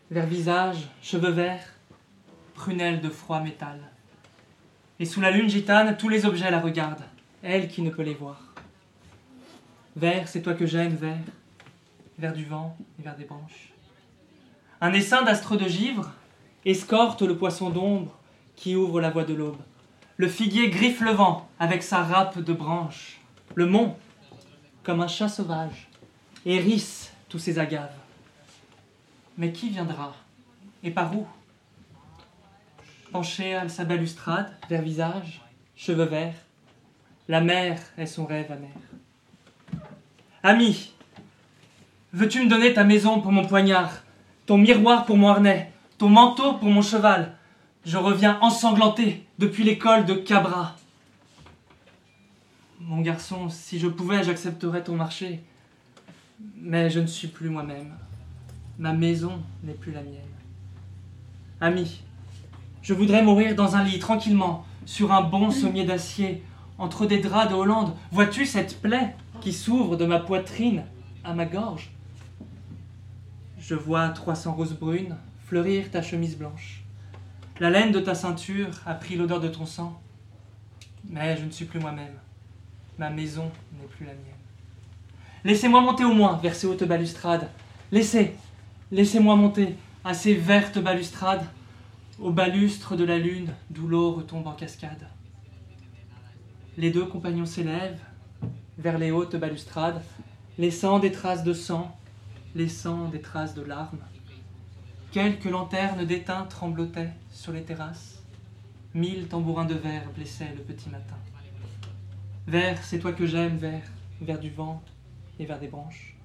vert 0.10 0.26
visage, 0.26 0.90
cheveux 1.02 1.32
verts, 1.32 1.64
prunelle 2.54 3.00
de 3.00 3.08
froid 3.08 3.40
métal. 3.40 3.80
Et 5.00 5.06
sous 5.06 5.22
la 5.22 5.32
lune 5.32 5.50
gitane, 5.50 5.96
tous 5.96 6.10
les 6.10 6.26
objets 6.26 6.52
la 6.52 6.60
regardent, 6.60 7.06
elle 7.44 7.70
qui 7.70 7.82
ne 7.82 7.92
peut 7.92 8.04
les 8.04 8.14
voir. 8.14 8.42
Vert, 9.96 10.28
c'est 10.28 10.42
toi 10.42 10.54
que 10.54 10.66
j'aime, 10.66 10.96
vert, 10.96 11.16
vert 12.20 12.34
du 12.34 12.44
vent 12.44 12.76
et 13.00 13.04
vert 13.04 13.16
des 13.16 13.24
branches. 13.24 13.72
Un 14.82 14.92
essaim 14.92 15.24
d'astres 15.24 15.56
de 15.56 15.70
givre 15.70 16.12
escorte 16.66 17.22
le 17.22 17.38
poisson 17.38 17.70
d'ombre 17.70 18.16
qui 18.56 18.76
ouvre 18.76 19.02
la 19.02 19.10
voie 19.10 19.24
de 19.24 19.34
l'aube. 19.34 19.62
Le 20.18 20.28
figuier 20.28 20.70
griffe 20.70 21.02
le 21.02 21.12
vent 21.12 21.50
avec 21.60 21.82
sa 21.82 22.04
râpe 22.04 22.40
de 22.40 22.54
branches. 22.54 23.20
Le 23.56 23.66
mont, 23.66 23.96
comme 24.84 25.02
un 25.02 25.08
chat 25.08 25.30
sauvage, 25.30 25.88
hérisse 26.46 27.12
tous 27.30 27.40
ses 27.40 27.60
agaves. 27.60 27.90
Mais 29.38 29.52
qui 29.52 29.70
viendra 29.70 30.14
Et 30.84 30.92
par 30.92 31.16
où? 31.16 31.26
Penchée 33.12 33.56
à 33.56 33.68
sa 33.68 33.84
balustrade, 33.84 34.52
vert 34.70 34.82
visage, 34.82 35.42
cheveux 35.76 36.06
verts. 36.06 36.36
La 37.28 37.42
mer 37.42 37.80
est 37.98 38.06
son 38.06 38.26
rêve 38.26 38.52
amer. 38.52 38.70
Ami, 40.44 40.94
veux-tu 42.14 42.44
me 42.44 42.50
donner 42.50 42.74
ta 42.74 42.84
maison 42.84 43.22
pour 43.22 43.32
mon 43.32 43.46
poignard, 43.46 43.92
ton 44.46 44.58
miroir 44.58 45.06
pour 45.06 45.18
mon 45.18 45.30
harnais, 45.30 45.71
ton 46.02 46.10
manteau 46.10 46.54
pour 46.54 46.68
mon 46.68 46.82
cheval 46.82 47.36
Je 47.86 47.96
reviens 47.96 48.40
ensanglanté 48.42 49.24
depuis 49.38 49.64
l'école 49.64 50.04
de 50.04 50.16
Cabra. 50.16 50.76
Mon 52.80 53.02
garçon, 53.02 53.50
si 53.50 53.78
je 53.78 53.86
pouvais, 53.86 54.24
j'accepterais 54.24 54.84
ton 54.84 54.96
marché. 54.96 55.44
Mais 56.58 56.90
je 56.90 57.00
ne 57.00 57.06
suis 57.06 57.28
plus 57.28 57.52
moi-même. 57.52 57.94
Ma 58.80 58.94
maison 58.94 59.44
n'est 59.64 59.76
plus 59.76 59.92
la 59.92 60.02
mienne. 60.02 60.36
Ami, 61.60 62.02
je 62.82 62.96
voudrais 62.96 63.22
mourir 63.22 63.54
dans 63.54 63.76
un 63.76 63.84
lit, 63.84 64.00
tranquillement, 64.00 64.66
sur 64.88 65.12
un 65.12 65.22
bon 65.22 65.52
sommier 65.52 65.84
d'acier, 65.84 66.44
entre 66.80 67.06
des 67.06 67.20
draps 67.20 67.52
de 67.52 67.56
Hollande. 67.56 67.94
Vois-tu 68.12 68.48
cette 68.48 68.82
plaie 68.82 69.16
qui 69.40 69.54
s'ouvre 69.54 69.98
de 69.98 70.08
ma 70.08 70.18
poitrine 70.18 70.84
à 71.24 71.36
ma 71.36 71.46
gorge? 71.46 71.92
Je 73.60 73.76
vois 73.76 74.10
300 74.10 74.54
roses 74.54 74.74
brunes 74.74 75.16
fleurir 75.52 75.92
ta 75.92 76.02
chemise 76.02 76.38
blanche. 76.38 76.82
La 77.60 77.70
laine 77.70 77.92
de 77.92 78.00
ta 78.00 78.16
ceinture 78.16 78.70
a 78.86 78.94
pris 78.94 79.18
l'odeur 79.18 79.42
de 79.42 79.50
ton 79.50 79.66
sang. 79.66 80.02
Mais 81.10 81.36
je 81.36 81.44
ne 81.44 81.52
suis 81.52 81.66
plus 81.66 81.82
moi-même. 81.82 82.14
Ma 82.98 83.10
maison 83.10 83.52
n'est 83.74 83.88
plus 83.88 84.06
la 84.06 84.14
mienne. 84.14 84.42
Laissez-moi 85.44 85.82
monter 85.82 86.06
au 86.06 86.14
moins 86.14 86.38
vers 86.38 86.56
ces 86.56 86.68
hautes 86.68 86.86
balustrades. 86.86 87.50
Laissez, 87.92 88.34
laissez-moi 88.94 89.36
monter 89.36 89.76
à 90.06 90.14
ces 90.14 90.36
vertes 90.36 90.80
balustrades, 90.80 91.44
au 92.18 92.32
balustre 92.32 92.96
de 92.96 93.04
la 93.04 93.18
lune 93.18 93.52
d'où 93.70 93.90
l'eau 93.90 94.14
retombe 94.14 94.48
en 94.48 94.54
cascade. 94.54 95.06
Les 96.78 96.92
deux 96.92 97.06
compagnons 97.06 97.46
s'élèvent 97.46 98.00
vers 98.78 98.98
les 98.98 99.12
hautes 99.12 99.36
balustrades, 99.36 100.02
laissant 100.58 101.00
des 101.00 101.12
traces 101.12 101.44
de 101.44 101.52
sang, 101.52 101.94
laissant 102.56 103.10
des 103.10 103.20
traces 103.20 103.54
de 103.54 103.64
larmes. 103.64 104.00
Quelques 105.12 105.44
lanternes 105.44 106.06
d'étain 106.06 106.46
tremblotaient 106.46 107.12
sur 107.34 107.52
les 107.52 107.64
terrasses. 107.64 108.24
Mille 108.94 109.28
tambourins 109.28 109.66
de 109.66 109.74
verre 109.74 110.10
blessaient 110.16 110.54
le 110.56 110.64
petit 110.64 110.88
matin. 110.88 111.18
Vert, 112.48 112.82
c'est 112.82 113.00
toi 113.00 113.12
que 113.12 113.26
j'aime, 113.26 113.58
vert, 113.58 113.84
vers 114.22 114.40
du 114.40 114.50
vent 114.50 114.82
et 115.38 115.46
vers 115.46 115.60
des 115.60 115.68
branches. 115.68 116.16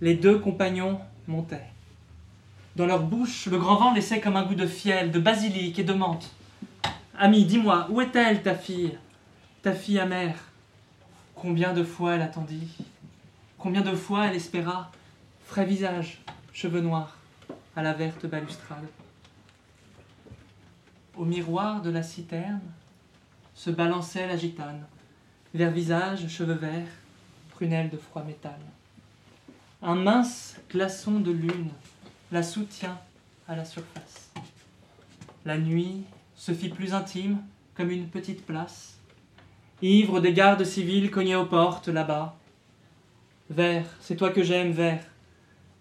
Les 0.00 0.16
deux 0.16 0.40
compagnons 0.40 1.00
montaient. 1.28 1.68
Dans 2.74 2.86
leur 2.86 3.04
bouche, 3.04 3.46
le 3.46 3.58
grand 3.58 3.76
vent 3.76 3.94
laissait 3.94 4.20
comme 4.20 4.34
un 4.34 4.44
goût 4.44 4.56
de 4.56 4.66
fiel, 4.66 5.12
de 5.12 5.20
basilic 5.20 5.78
et 5.78 5.84
de 5.84 5.92
menthe. 5.92 6.34
Ami, 7.16 7.44
dis-moi, 7.44 7.86
où 7.90 8.00
est-elle, 8.00 8.42
ta 8.42 8.56
fille? 8.56 8.98
Ta 9.62 9.72
fille 9.72 10.00
amère 10.00 10.50
Combien 11.36 11.72
de 11.74 11.84
fois 11.84 12.16
elle 12.16 12.22
attendit 12.22 12.76
Combien 13.56 13.82
de 13.82 13.94
fois 13.94 14.26
elle 14.26 14.34
espéra? 14.34 14.90
Frais 15.46 15.64
visage, 15.64 16.24
cheveux 16.52 16.80
noirs, 16.80 17.17
à 17.78 17.82
la 17.82 17.92
verte 17.92 18.26
balustrade. 18.26 18.88
Au 21.16 21.24
miroir 21.24 21.80
de 21.80 21.90
la 21.90 22.02
citerne 22.02 22.72
se 23.54 23.70
balançait 23.70 24.26
la 24.26 24.36
gitane, 24.36 24.84
vers 25.54 25.70
visage, 25.70 26.26
cheveux 26.26 26.54
verts, 26.54 26.90
prunelle 27.50 27.88
de 27.88 27.96
froid 27.96 28.24
métal. 28.24 28.58
Un 29.80 29.94
mince 29.94 30.56
glaçon 30.68 31.20
de 31.20 31.30
lune 31.30 31.70
la 32.32 32.42
soutient 32.42 32.98
à 33.46 33.54
la 33.54 33.64
surface. 33.64 34.32
La 35.44 35.56
nuit 35.56 36.02
se 36.34 36.50
fit 36.50 36.70
plus 36.70 36.94
intime, 36.94 37.38
comme 37.76 37.92
une 37.92 38.08
petite 38.08 38.44
place, 38.44 38.98
ivre 39.82 40.18
des 40.18 40.32
gardes 40.32 40.64
civils 40.64 41.12
cognés 41.12 41.36
aux 41.36 41.46
portes 41.46 41.86
là-bas. 41.86 42.36
Vert, 43.50 43.86
c'est 44.00 44.16
toi 44.16 44.30
que 44.30 44.42
j'aime, 44.42 44.72
vert, 44.72 45.04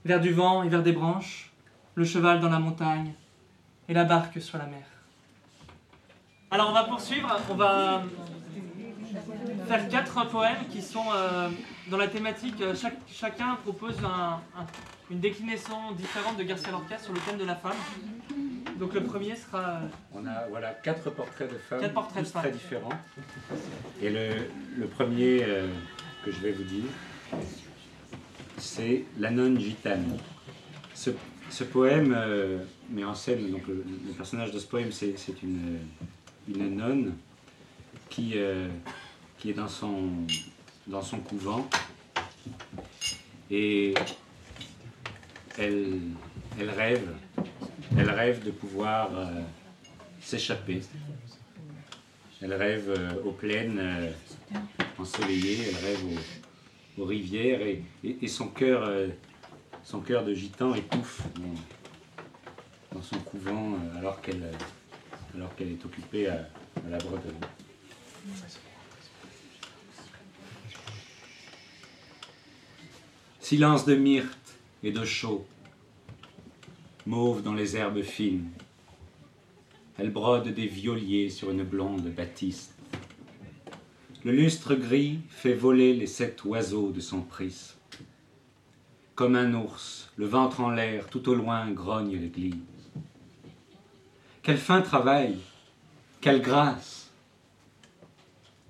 vers 0.06 0.22
du 0.22 0.32
vent 0.32 0.62
et 0.62 0.70
vers 0.70 0.84
des 0.84 0.94
branches, 0.94 1.47
le 1.98 2.06
cheval 2.06 2.40
dans 2.40 2.50
la 2.50 2.60
montagne 2.60 3.12
et 3.90 3.94
la 3.94 4.04
barque 4.04 4.40
sur 4.40 4.60
la 4.60 4.68
mer. 4.68 4.86
Alors 6.52 6.70
on 6.70 6.74
va 6.74 6.84
poursuivre, 6.84 7.28
on 7.50 7.56
va 7.56 8.04
faire 9.68 9.90
quatre 9.90 10.28
poèmes 10.30 10.68
qui 10.72 10.84
sont 10.84 11.06
euh, 11.16 11.50
dans 11.90 11.98
la 11.98 12.08
thématique, 12.08 12.62
euh, 12.62 12.76
chacun 13.12 13.56
propose 13.64 13.98
une 15.10 15.20
déclinaison 15.20 15.92
différente 15.94 16.38
de 16.38 16.44
Garcia 16.44 16.72
Lorca 16.72 17.00
sur 17.00 17.14
le 17.14 17.20
thème 17.22 17.40
de 17.40 17.46
la 17.46 17.56
femme. 17.56 17.72
Donc 18.78 18.94
le 18.94 19.04
premier 19.04 19.36
sera... 19.36 19.60
Euh, 19.60 19.88
on 20.14 20.24
a 20.28 20.48
voilà, 20.52 20.70
quatre 20.74 21.10
portraits 21.10 21.52
de 21.52 21.58
femmes, 21.58 21.82
quatre 21.82 21.96
portraits 21.96 22.32
très 22.32 22.52
différents. 22.52 23.00
Et 24.04 24.12
le, 24.12 24.86
premier 24.86 25.44
que 26.24 26.32
je 26.32 26.40
vais 26.42 26.52
vous 26.52 26.64
dire, 26.64 26.86
c'est 28.58 29.06
La 29.18 29.32
nonne 29.32 29.60
gitane. 29.60 30.16
Ce, 30.94 31.10
ce 31.50 31.64
poème 31.64 32.14
euh, 32.16 32.60
met 32.90 33.04
en 33.04 33.16
scène, 33.16 33.52
le, 33.68 34.14
personnage 34.14 34.52
de 34.52 34.60
ce 34.60 34.68
poème, 34.68 34.92
c'est 34.92 35.16
une, 35.44 35.80
une, 36.48 36.76
nonne 36.76 37.16
qui, 38.10 38.34
euh, 38.36 38.68
est 39.46 39.54
dans 39.54 39.68
son, 39.68 41.20
couvent 41.28 41.68
et 43.50 43.94
elle, 45.58 46.02
rêve, 46.60 47.08
elle 47.98 48.10
rêve 48.10 48.44
de 48.44 48.52
pouvoir 48.52 49.10
euh, 49.18 49.42
s'échapper. 50.20 50.82
Elle 52.42 52.54
rêve 52.54 52.94
aux 53.26 53.32
plaines 53.32 53.82
ensoleillées, 55.00 55.60
elle 55.70 55.86
rêve 55.86 56.04
aux, 57.00 57.06
rivières 57.06 57.62
et, 57.62 57.84
et 58.04 58.28
son 58.28 58.50
cœur 58.50 58.88
son 59.88 60.02
cœur 60.02 60.26
de 60.26 60.34
gitan 60.34 60.74
étouffe 60.74 61.22
dans, 62.92 63.02
son 63.02 63.18
couvent 63.20 63.72
euh, 63.72 64.00
alors 64.00 64.20
qu'elle 64.20 64.44
alors 65.34 65.56
qu'elle 65.56 65.72
est 65.72 65.86
occupée 65.86 66.28
à, 66.28 66.50
la 66.90 66.98
broderie. 66.98 67.34
Silence 73.40 73.86
de 73.86 73.96
myrte 73.96 74.58
et 74.84 74.92
de 74.92 75.06
chaux, 75.06 75.46
mauve 77.06 77.42
dans 77.42 77.54
les 77.54 77.78
herbes 77.78 78.02
fines. 78.02 78.50
Elle 79.98 80.12
brode 80.12 80.50
des 80.50 80.68
violiers 80.68 81.30
sur 81.30 81.50
une 81.50 81.64
blonde 81.64 82.14
batiste. 82.14 82.76
Le 84.26 84.34
lustre 84.34 84.76
gris 84.76 85.20
fait 85.30 85.54
voler 85.54 85.94
les 85.94 86.08
sept 86.08 86.44
oiseaux 86.44 86.92
de 86.92 87.00
son 87.00 87.22
prisme. 87.22 87.77
Comme 89.18 89.36
un 89.36 89.56
ours, 89.56 90.12
le 90.16 90.28
ventre 90.28 90.62
en 90.62 90.70
l'air, 90.70 91.08
tout 91.08 91.28
au 91.28 91.34
loin 91.34 91.72
grogne 91.72 92.16
l'église. 92.16 92.54
Quel 94.44 94.60
fin 94.60 94.84
travail, 94.84 95.40
quelle 96.22 96.40
grâce 96.40 97.10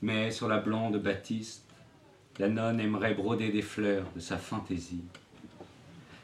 Mais 0.02 0.32
sur 0.32 0.48
la 0.48 0.60
blonde 0.60 1.04
Baptiste, 1.04 1.66
la 2.40 2.48
nonne 2.48 2.80
aimerait 2.80 3.14
broder 3.14 3.52
des 3.52 3.62
fleurs 3.62 4.06
de 4.16 4.22
sa 4.22 4.38
fantaisie. 4.38 5.04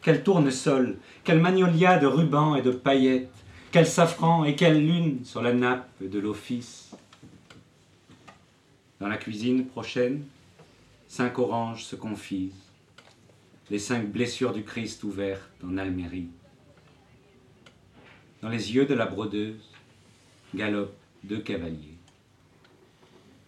Quel 0.02 0.24
tournesol, 0.24 1.00
quel 1.26 1.42
magnolia 1.42 1.98
de 1.98 2.08
rubans 2.08 2.56
et 2.56 2.62
de 2.62 2.72
paillettes, 2.72 3.44
quel 3.74 3.86
safran 3.86 4.46
et 4.46 4.56
quelle 4.56 4.80
lune 4.80 5.26
sur 5.26 5.42
la 5.42 5.52
nappe 5.52 5.90
de 6.00 6.20
l'office. 6.20 6.92
Dans 9.02 9.10
la 9.10 9.18
cuisine 9.18 9.66
prochaine, 9.66 10.24
cinq 11.10 11.40
oranges 11.40 11.84
se 11.84 11.98
confisent 11.98 12.63
les 13.70 13.80
cinq 13.80 14.12
blessures 14.12 14.54
du 14.54 14.64
Christ 14.64 15.04
ouvertes 15.04 15.50
en 15.64 15.78
Almérie. 15.78 16.30
Dans 18.42 18.50
les 18.50 18.76
yeux 18.76 18.86
de 18.86 18.94
la 18.94 19.06
brodeuse 19.06 19.72
galopent 20.54 20.98
deux 21.24 21.40
cavaliers. 21.40 21.98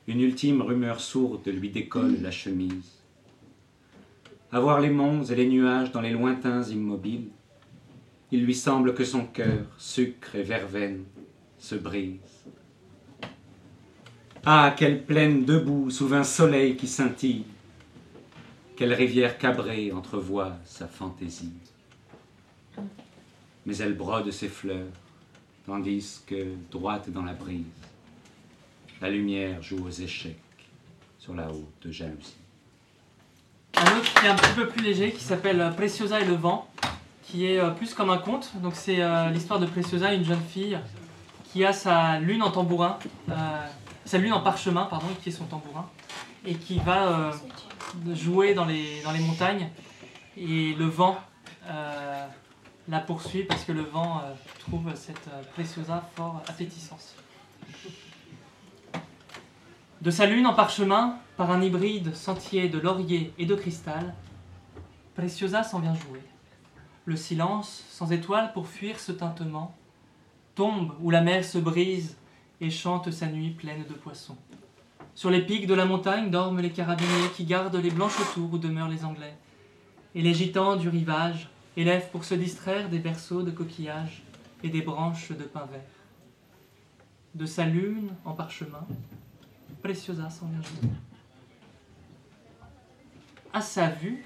Une 0.08 0.21
ultime 0.21 0.62
rumeur 0.62 1.01
sourde 1.01 1.47
lui 1.47 1.69
décolle 1.69 2.21
la 2.21 2.32
chemise. 2.32 2.99
À 4.51 4.60
voir 4.60 4.80
les 4.80 4.89
monts 4.89 5.23
et 5.23 5.36
les 5.36 5.47
nuages 5.47 5.91
dans 5.91 6.01
les 6.01 6.12
lointains 6.12 6.63
immobiles, 6.63 7.30
il 8.32 8.45
lui 8.45 8.56
semble 8.56 8.93
que 8.93 9.04
son 9.04 9.25
cœur, 9.25 9.65
sucre 9.78 10.36
et 10.36 10.43
verveine, 10.43 11.04
se 11.58 11.75
brise. 11.75 12.19
Ah, 14.45 14.73
quelle 14.78 15.04
plaine 15.04 15.43
debout 15.43 15.89
sous 15.89 16.13
un 16.13 16.23
soleil 16.23 16.78
qui 16.78 16.88
scintille, 16.88 17.45
quelle 18.75 18.93
rivière 18.93 19.38
cabrée 19.38 19.91
entrevoit 19.91 20.53
sa 20.65 20.88
fantaisie. 20.88 21.53
Mais 23.65 23.77
elle 23.77 23.95
brode 23.95 24.31
ses 24.31 24.49
fleurs, 24.49 24.88
tandis 25.65 26.21
que, 26.27 26.53
droite 26.71 27.09
dans 27.09 27.23
la 27.23 27.33
brise, 27.33 27.63
la 29.01 29.09
lumière 29.09 29.61
joue 29.61 29.85
aux 29.85 29.89
échecs 29.89 30.38
sur 31.17 31.33
la 31.33 31.49
haute 31.49 31.89
jalousie. 31.89 32.35
Un 33.77 33.97
autre 33.97 34.13
qui 34.13 34.25
est 34.25 34.29
un 34.29 34.35
petit 34.35 34.53
peu 34.53 34.67
plus 34.67 34.83
léger, 34.83 35.11
qui 35.11 35.23
s'appelle 35.23 35.73
Preciosa 35.75 36.21
et 36.21 36.25
le 36.25 36.35
vent, 36.35 36.69
qui 37.23 37.45
est 37.45 37.59
euh, 37.59 37.71
plus 37.71 37.93
comme 37.93 38.09
un 38.09 38.17
conte. 38.17 38.51
Donc 38.61 38.73
c'est 38.75 39.01
euh, 39.01 39.29
l'histoire 39.31 39.59
de 39.59 39.65
Preciosa, 39.65 40.13
une 40.13 40.23
jeune 40.23 40.43
fille 40.49 40.77
qui 41.51 41.65
a 41.65 41.73
sa 41.73 42.19
lune 42.19 42.43
en 42.43 42.51
tambourin, 42.51 42.99
euh, 43.29 43.33
sa 44.05 44.17
lune 44.17 44.33
en 44.33 44.41
parchemin, 44.41 44.85
pardon, 44.85 45.07
qui 45.21 45.29
est 45.29 45.31
son 45.31 45.45
tambourin, 45.45 45.89
et 46.45 46.55
qui 46.55 46.79
va 46.79 47.31
jouer 48.13 48.53
dans 48.53 48.65
les, 48.65 49.01
dans 49.03 49.12
les 49.12 49.19
montagnes 49.19 49.69
et 50.38 50.73
le 50.73 50.86
vent 50.86 51.17
euh, 51.67 52.27
la 52.88 52.99
poursuit 52.99 53.43
parce 53.43 53.63
que 53.63 53.71
le 53.71 53.81
vent 53.81 54.19
euh, 54.19 54.34
trouve 54.60 54.93
cette 54.95 55.27
euh, 55.29 55.41
préciosa 55.53 56.08
fort 56.15 56.41
appétissante. 56.47 57.15
De 60.01 60.12
sa 60.12 60.27
lune 60.27 60.45
en 60.45 60.53
parchemin, 60.53 61.17
par 61.36 61.51
un 61.51 61.62
hybride 61.62 62.13
sentier 62.13 62.69
de 62.69 62.79
laurier 62.79 63.34
et 63.38 63.45
de 63.45 63.55
cristal, 63.55 64.13
Preciosa 65.15 65.63
s'en 65.63 65.79
vient 65.79 65.95
jouer. 65.95 66.21
Le 67.05 67.15
silence, 67.15 67.86
sans 67.89 68.12
étoiles 68.12 68.51
pour 68.53 68.67
fuir 68.67 68.99
ce 68.99 69.12
tintement, 69.12 69.75
tombe 70.53 70.93
où 71.01 71.10
la 71.10 71.21
mer 71.21 71.43
se 71.43 71.58
brise 71.58 72.17
et 72.62 72.69
chante 72.69 73.12
sa 73.12 73.27
nuit 73.27 73.51
pleine 73.51 73.84
de 73.84 73.93
poissons. 73.93 74.38
Sur 75.15 75.30
les 75.30 75.41
pics 75.41 75.65
de 75.65 75.73
la 75.73 75.86
montagne 75.86 76.30
dorment 76.30 76.60
les 76.60 76.71
carabiniers 76.71 77.30
qui 77.36 77.45
gardent 77.45 77.78
les 77.78 77.89
blanches 77.89 78.19
tours 78.34 78.54
où 78.54 78.58
demeurent 78.58 78.89
les 78.89 79.06
Anglais. 79.06 79.34
Et 80.13 80.21
les 80.21 80.34
gitans 80.34 80.75
du 80.75 80.89
rivage 80.89 81.49
élèvent 81.78 82.10
pour 82.12 82.25
se 82.25 82.36
distraire 82.36 82.89
des 82.89 82.99
berceaux 82.99 83.41
de 83.41 83.51
coquillages 83.51 84.23
et 84.62 84.69
des 84.69 84.82
branches 84.82 85.32
de 85.32 85.43
pin 85.43 85.65
vert. 85.71 85.80
De 87.34 87.45
sa 87.45 87.65
lune 87.65 88.10
en 88.25 88.34
parchemin, 88.34 88.86
Preciosa 89.82 90.28
vient 90.28 90.62
jouer. 90.62 90.89
À 93.54 93.62
sa 93.62 93.88
vue, 93.88 94.25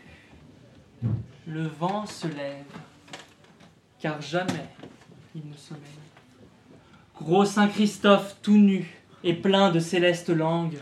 le 1.46 1.68
vent 1.68 2.08
se 2.08 2.28
lève, 2.28 2.66
car 4.00 4.20
jamais 4.22 4.70
il 5.36 5.48
ne 5.48 5.56
sommeille. 5.56 5.84
Gros 7.16 7.46
Saint 7.46 7.68
Christophe 7.68 8.38
tout 8.42 8.58
nu 8.58 8.99
et 9.24 9.34
plein 9.34 9.72
de 9.72 9.80
célestes 9.80 10.30
langues, 10.30 10.80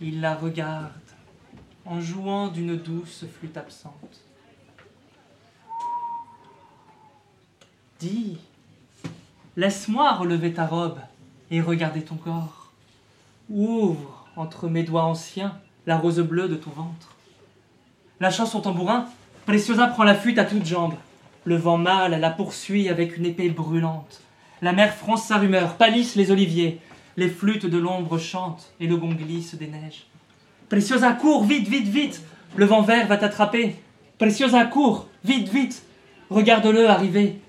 il 0.00 0.20
la 0.20 0.34
regarde 0.34 0.92
en 1.84 2.00
jouant 2.00 2.48
d'une 2.48 2.76
douce 2.76 3.24
flûte 3.38 3.56
absente. 3.56 4.20
Dis, 7.98 8.38
laisse-moi 9.56 10.12
relever 10.12 10.52
ta 10.52 10.66
robe 10.66 10.98
et 11.50 11.60
regarder 11.60 12.02
ton 12.02 12.16
corps. 12.16 12.72
Ouvre 13.50 14.26
entre 14.36 14.68
mes 14.68 14.84
doigts 14.84 15.04
anciens 15.04 15.58
la 15.86 15.96
rose 15.96 16.20
bleue 16.20 16.48
de 16.48 16.54
ton 16.54 16.70
ventre. 16.70 17.16
Lâchant 18.20 18.46
son 18.46 18.60
tambourin, 18.60 19.06
Preciosa 19.46 19.86
prend 19.86 20.04
la 20.04 20.14
fuite 20.14 20.38
à 20.38 20.44
toutes 20.44 20.66
jambes. 20.66 20.96
Le 21.44 21.56
vent 21.56 21.78
mâle 21.78 22.20
la 22.20 22.30
poursuit 22.30 22.88
avec 22.88 23.16
une 23.16 23.24
épée 23.24 23.48
brûlante. 23.48 24.20
La 24.60 24.72
mer 24.72 24.94
fronce 24.94 25.24
sa 25.24 25.38
rumeur, 25.38 25.76
pâlissent 25.76 26.16
les 26.16 26.30
oliviers. 26.30 26.80
Les 27.18 27.28
flûtes 27.28 27.66
de 27.66 27.78
l'ombre 27.78 28.16
chantent 28.16 28.72
et 28.78 28.86
le 28.86 28.96
gond 28.96 29.12
glisse 29.12 29.56
des 29.56 29.66
neiges. 29.66 30.06
Preciosa, 30.68 31.14
cours, 31.14 31.42
vite, 31.42 31.66
vite, 31.66 31.88
vite 31.88 32.22
Le 32.54 32.64
vent 32.64 32.82
vert 32.82 33.08
va 33.08 33.16
t'attraper. 33.16 33.74
Preciosa, 34.18 34.64
cours, 34.66 35.08
vite, 35.24 35.48
vite 35.48 35.82
Regarde-le 36.30 36.88
arriver. 36.88 37.40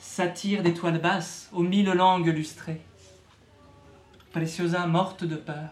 S'attire 0.00 0.62
des 0.62 0.72
toiles 0.72 1.02
basses 1.02 1.50
aux 1.52 1.62
mille 1.62 1.90
langues 1.90 2.28
lustrées. 2.28 2.80
Preciosa, 4.32 4.86
morte 4.86 5.24
de 5.24 5.36
peur, 5.36 5.68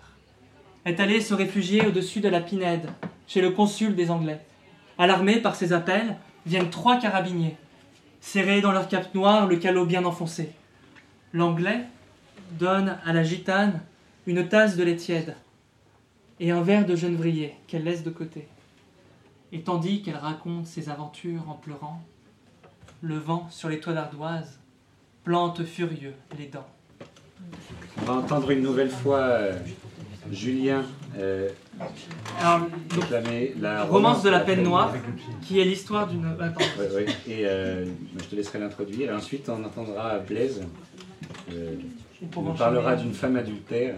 est 0.85 1.01
allée 1.01 1.23
se 1.23 1.33
réfugier 1.33 1.87
au-dessus 1.87 2.21
de 2.21 2.29
la 2.29 2.43
Pinède, 2.43 2.91
chez 3.27 3.41
le 3.41 3.53
consul 3.53 3.95
des 3.95 4.11
Anglais. 4.11 4.45
Alarmés 4.99 5.41
par 5.41 5.57
ses 5.57 5.73
appels, 5.73 6.19
viennent 6.45 6.69
trois 6.69 6.99
carabiniers, 6.99 7.57
serrés 8.21 8.61
dans 8.61 8.73
leur 8.73 8.89
cape 8.89 9.15
noire, 9.15 9.47
le 9.47 9.57
calot 9.57 9.87
bien 9.87 10.05
enfoncé. 10.05 10.51
L'Anglais 11.33 11.87
donne 12.53 12.99
à 13.05 13.13
la 13.13 13.23
gitane 13.23 13.81
une 14.27 14.49
tasse 14.49 14.77
de 14.77 14.85
lait 14.85 14.97
tiède 14.97 15.35
et 16.41 16.51
un 16.51 16.63
verre 16.63 16.87
de 16.87 16.97
genevrier 16.97 17.55
qu'elle 17.67 17.85
laisse 17.85 18.05
de 18.05 18.11
côté. 18.11 18.47
Et 19.53 19.63
tandis 19.63 20.03
qu'elle 20.03 20.17
raconte 20.17 20.67
ses 20.67 20.89
aventures 20.89 21.49
en 21.49 21.55
pleurant, 21.55 22.03
le 23.01 23.17
vent 23.17 23.49
sur 23.51 23.69
les 23.69 23.81
toits 23.81 23.95
d'ardoise 23.95 24.59
plante 25.25 25.65
furieux 25.65 26.15
les 26.39 26.47
dents. 26.47 26.67
On 28.01 28.05
va 28.05 28.15
entendre 28.15 28.51
une 28.51 28.63
nouvelle 28.63 28.91
fois 28.91 29.21
euh, 29.21 29.53
Julien 30.33 30.85
euh, 31.19 31.49
Alors, 32.41 32.67
la 33.61 33.85
Romance 33.85 34.23
de 34.23 34.31
la 34.31 34.41
peine 34.41 34.63
noire, 34.63 34.93
qui 35.43 35.61
est 35.61 35.65
l'histoire 35.65 36.07
d'une. 36.07 36.27
ah, 36.27 36.49
pardon. 36.49 36.65
Ouais, 36.79 36.95
ouais. 36.95 37.07
Et 37.27 37.47
euh, 37.47 37.85
je 38.19 38.25
te 38.25 38.37
laisserai 38.37 38.59
l'introduire. 38.59 39.11
Et 39.11 39.15
ensuite, 39.15 39.49
on 39.49 39.65
entendra 39.65 40.19
Blaise. 40.19 40.63
Euh, 41.53 41.77
on 42.23 42.41
enchaîner. 42.41 42.59
parlera 42.59 42.97
d'une 42.97 43.15
femme 43.15 43.37
adultère. 43.37 43.95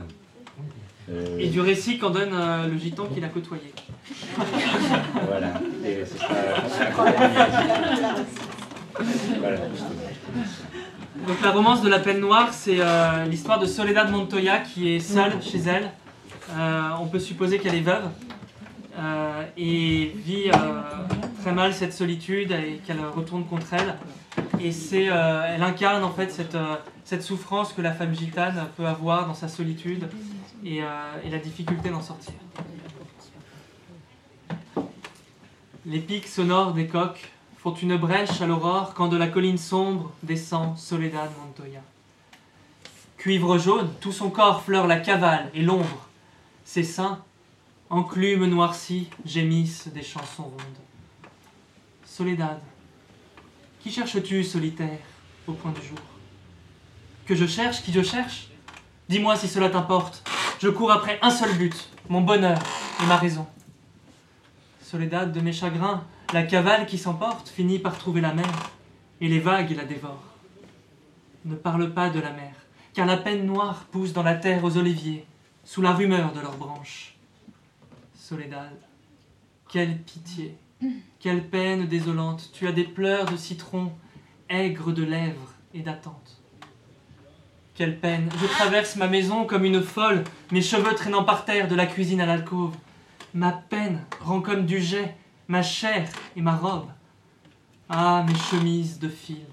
Euh, 1.10 1.38
Et 1.38 1.48
du 1.48 1.60
récit 1.60 1.98
qu'en 1.98 2.10
donne 2.10 2.30
euh, 2.32 2.68
le 2.68 2.78
gitan 2.78 3.06
qu'il 3.06 3.24
a 3.24 3.28
côtoyé. 3.28 3.72
Voilà. 5.28 5.52
Et 5.84 6.04
ce 6.04 6.18
sera. 6.18 6.34
voilà. 9.40 9.56
Donc 11.26 11.40
la 11.42 11.50
romance 11.50 11.82
de 11.82 11.88
la 11.88 11.98
peine 11.98 12.20
noire, 12.20 12.52
c'est 12.52 12.78
euh, 12.80 13.24
l'histoire 13.24 13.58
de 13.58 13.66
Soledad 13.66 14.10
Montoya 14.10 14.58
qui 14.58 14.94
est 14.94 15.00
seule 15.00 15.42
chez 15.42 15.58
elle. 15.58 15.90
Euh, 16.56 16.80
on 17.00 17.06
peut 17.06 17.18
supposer 17.18 17.58
qu'elle 17.58 17.74
est 17.76 17.80
veuve 17.80 18.04
euh, 18.98 19.42
et 19.56 20.12
vit 20.16 20.50
euh, 20.50 20.54
très 21.40 21.52
mal 21.52 21.72
cette 21.72 21.92
solitude 21.92 22.52
et 22.52 22.80
qu'elle 22.86 23.00
retourne 23.04 23.44
contre 23.44 23.72
elle. 23.72 23.96
Et 24.60 24.72
c'est, 24.72 25.08
euh, 25.08 25.54
elle 25.54 25.62
incarne 25.62 26.04
en 26.04 26.12
fait 26.12 26.30
cette, 26.30 26.54
euh, 26.54 26.76
cette 27.04 27.22
souffrance 27.22 27.72
que 27.72 27.80
la 27.80 27.92
femme 27.92 28.14
gitane 28.14 28.68
peut 28.76 28.86
avoir 28.86 29.26
dans 29.26 29.34
sa 29.34 29.48
solitude 29.48 30.08
et, 30.64 30.82
euh, 30.82 30.86
la 31.30 31.38
difficulté 31.38 31.88
d'en 31.88 32.02
sortir. 32.02 32.34
Les 35.86 35.98
pics 35.98 36.26
sonores 36.26 36.74
des 36.74 36.86
coqs 36.86 37.30
font 37.56 37.74
une 37.74 37.96
brèche 37.96 38.40
à 38.40 38.46
l'aurore 38.46 38.92
quand 38.94 39.08
de 39.08 39.16
la 39.16 39.28
colline 39.28 39.58
sombre 39.58 40.12
descend 40.22 40.76
Soledad 40.76 41.30
Montoya. 41.38 41.80
Cuivre 43.16 43.58
jaune, 43.58 43.90
tout 44.00 44.12
son 44.12 44.30
corps 44.30 44.62
fleure 44.62 44.86
la 44.86 44.98
cavale 44.98 45.50
et 45.54 45.62
l'ombre. 45.62 46.06
Ses 46.64 46.84
seins, 46.84 47.22
enclumes 47.88 48.46
noircies, 48.46 49.08
gémissent 49.24 49.88
des 49.88 50.02
chansons 50.02 50.44
rondes. 50.44 50.89
Soledad, 52.20 52.60
qui 53.80 53.90
cherches-tu, 53.90 54.44
solitaire, 54.44 54.98
au 55.46 55.54
point 55.54 55.72
du 55.72 55.80
jour? 55.80 55.96
Que 57.24 57.34
je 57.34 57.46
cherche, 57.46 57.82
qui 57.82 57.94
je 57.94 58.02
cherche? 58.02 58.48
Dis-moi 59.08 59.36
si 59.36 59.48
cela 59.48 59.70
t'importe. 59.70 60.22
Je 60.60 60.68
cours 60.68 60.92
après 60.92 61.18
un 61.22 61.30
seul 61.30 61.56
but, 61.56 61.88
mon 62.10 62.20
bonheur 62.20 62.58
et 63.02 63.06
ma 63.06 63.16
raison. 63.16 63.46
Soledad 64.82 65.32
de 65.32 65.40
mes 65.40 65.54
chagrins, 65.54 66.04
la 66.34 66.42
cavale 66.42 66.84
qui 66.84 66.98
s'emporte 66.98 67.48
finit 67.48 67.78
par 67.78 67.96
trouver 67.96 68.20
la 68.20 68.34
mer, 68.34 68.70
et 69.22 69.28
les 69.28 69.40
vagues 69.40 69.74
la 69.74 69.86
dévorent. 69.86 70.34
Ne 71.46 71.54
parle 71.54 71.94
pas 71.94 72.10
de 72.10 72.20
la 72.20 72.32
mer, 72.32 72.52
car 72.92 73.06
la 73.06 73.16
peine 73.16 73.46
noire 73.46 73.86
pousse 73.90 74.12
dans 74.12 74.22
la 74.22 74.34
terre 74.34 74.62
aux 74.62 74.76
oliviers, 74.76 75.24
sous 75.64 75.80
la 75.80 75.94
rumeur 75.94 76.34
de 76.34 76.40
leurs 76.40 76.58
branches. 76.58 77.14
Soledad, 78.14 78.76
quelle 79.70 79.96
pitié, 80.02 80.54
quelle 81.18 81.48
peine 81.48 81.86
désolante, 81.86 82.50
tu 82.52 82.66
as 82.66 82.72
des 82.72 82.84
pleurs 82.84 83.26
de 83.26 83.36
citron, 83.36 83.92
aigres 84.48 84.92
de 84.92 85.04
lèvres 85.04 85.54
et 85.74 85.80
d'attente. 85.80 86.40
Quelle 87.74 87.98
peine, 87.98 88.28
je 88.40 88.46
traverse 88.46 88.96
ma 88.96 89.06
maison 89.06 89.46
comme 89.46 89.64
une 89.64 89.82
folle, 89.82 90.24
mes 90.52 90.62
cheveux 90.62 90.94
traînant 90.94 91.24
par 91.24 91.44
terre 91.44 91.68
de 91.68 91.74
la 91.74 91.86
cuisine 91.86 92.20
à 92.20 92.26
l'alcôve. 92.26 92.74
Ma 93.32 93.52
peine 93.52 94.04
rend 94.20 94.40
comme 94.40 94.66
du 94.66 94.80
jet 94.80 95.16
ma 95.50 95.62
chair 95.62 96.08
et 96.36 96.42
ma 96.42 96.54
robe. 96.54 96.90
Ah, 97.88 98.24
mes 98.24 98.36
chemises 98.36 99.00
de 99.00 99.08
fil. 99.08 99.48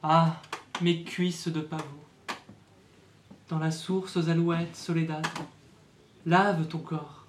Ah, 0.00 0.40
mes 0.80 1.02
cuisses 1.02 1.48
de 1.48 1.60
pavot. 1.60 1.82
Dans 3.48 3.58
la 3.58 3.72
source 3.72 4.16
aux 4.16 4.28
alouettes, 4.28 4.76
Soledad, 4.76 5.26
lave 6.26 6.68
ton 6.68 6.78
corps 6.78 7.26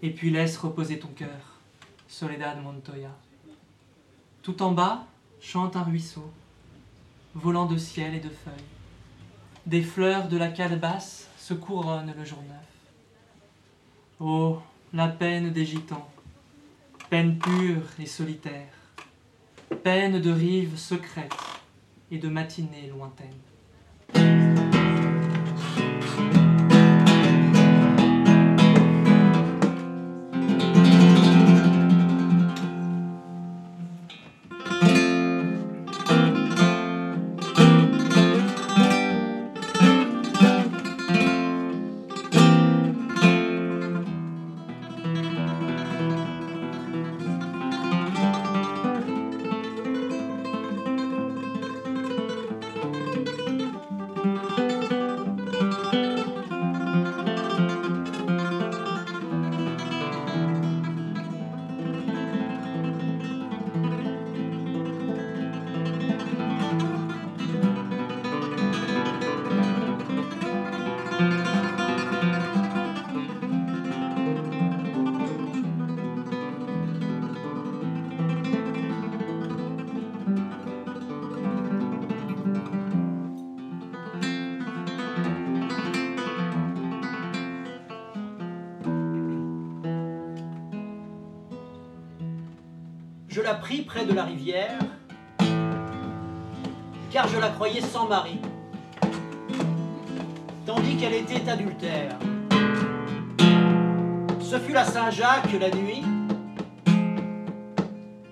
et 0.00 0.10
puis 0.10 0.30
laisse 0.30 0.56
reposer 0.58 1.00
ton 1.00 1.08
cœur, 1.08 1.53
Soledad 2.16 2.62
Montoya. 2.62 3.10
Tout 4.40 4.62
en 4.62 4.70
bas 4.70 5.04
chante 5.40 5.74
un 5.74 5.82
ruisseau, 5.82 6.30
volant 7.34 7.66
de 7.66 7.76
ciel 7.76 8.14
et 8.14 8.20
de 8.20 8.28
feuilles. 8.28 8.70
Des 9.66 9.82
fleurs 9.82 10.28
de 10.28 10.36
la 10.36 10.46
calebasse 10.46 11.28
se 11.36 11.54
couronnent 11.54 12.14
le 12.16 12.24
jour 12.24 12.38
neuf. 12.48 12.68
Oh, 14.20 14.62
la 14.92 15.08
peine 15.08 15.50
des 15.50 15.66
gitans, 15.66 16.08
peine 17.10 17.36
pure 17.36 17.82
et 17.98 18.06
solitaire, 18.06 18.72
peine 19.82 20.20
de 20.20 20.30
rive 20.30 20.78
secrète 20.78 21.34
et 22.12 22.18
de 22.18 22.28
matinée 22.28 22.92
lointaine. 22.92 24.73
Pris 93.64 93.80
près 93.80 94.04
de 94.04 94.12
la 94.12 94.24
rivière, 94.24 94.78
car 97.10 97.26
je 97.28 97.38
la 97.38 97.48
croyais 97.48 97.80
sans 97.80 98.06
mari, 98.06 98.38
tandis 100.66 100.96
qu'elle 100.98 101.14
était 101.14 101.48
adultère. 101.48 102.18
Ce 104.38 104.58
fut 104.58 104.74
la 104.74 104.84
Saint-Jacques 104.84 105.58
la 105.58 105.70
nuit, 105.70 106.02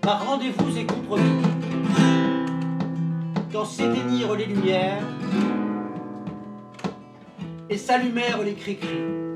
par 0.02 0.26
rendez-vous 0.26 0.76
et 0.76 0.84
compromis, 0.84 1.42
quand 3.50 3.64
s'éteignirent 3.64 4.34
les 4.34 4.44
lumières 4.44 5.02
et 7.70 7.78
s'allumèrent 7.78 8.42
les 8.42 8.52
cris-cris. 8.52 9.31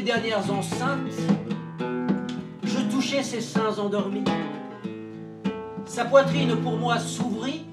Dernières 0.00 0.50
enceintes, 0.50 1.12
je 2.64 2.78
touchais 2.90 3.22
ses 3.22 3.40
seins 3.40 3.78
endormis. 3.78 4.24
Sa 5.84 6.04
poitrine 6.06 6.56
pour 6.56 6.76
moi 6.78 6.98
s'ouvrit 6.98 7.66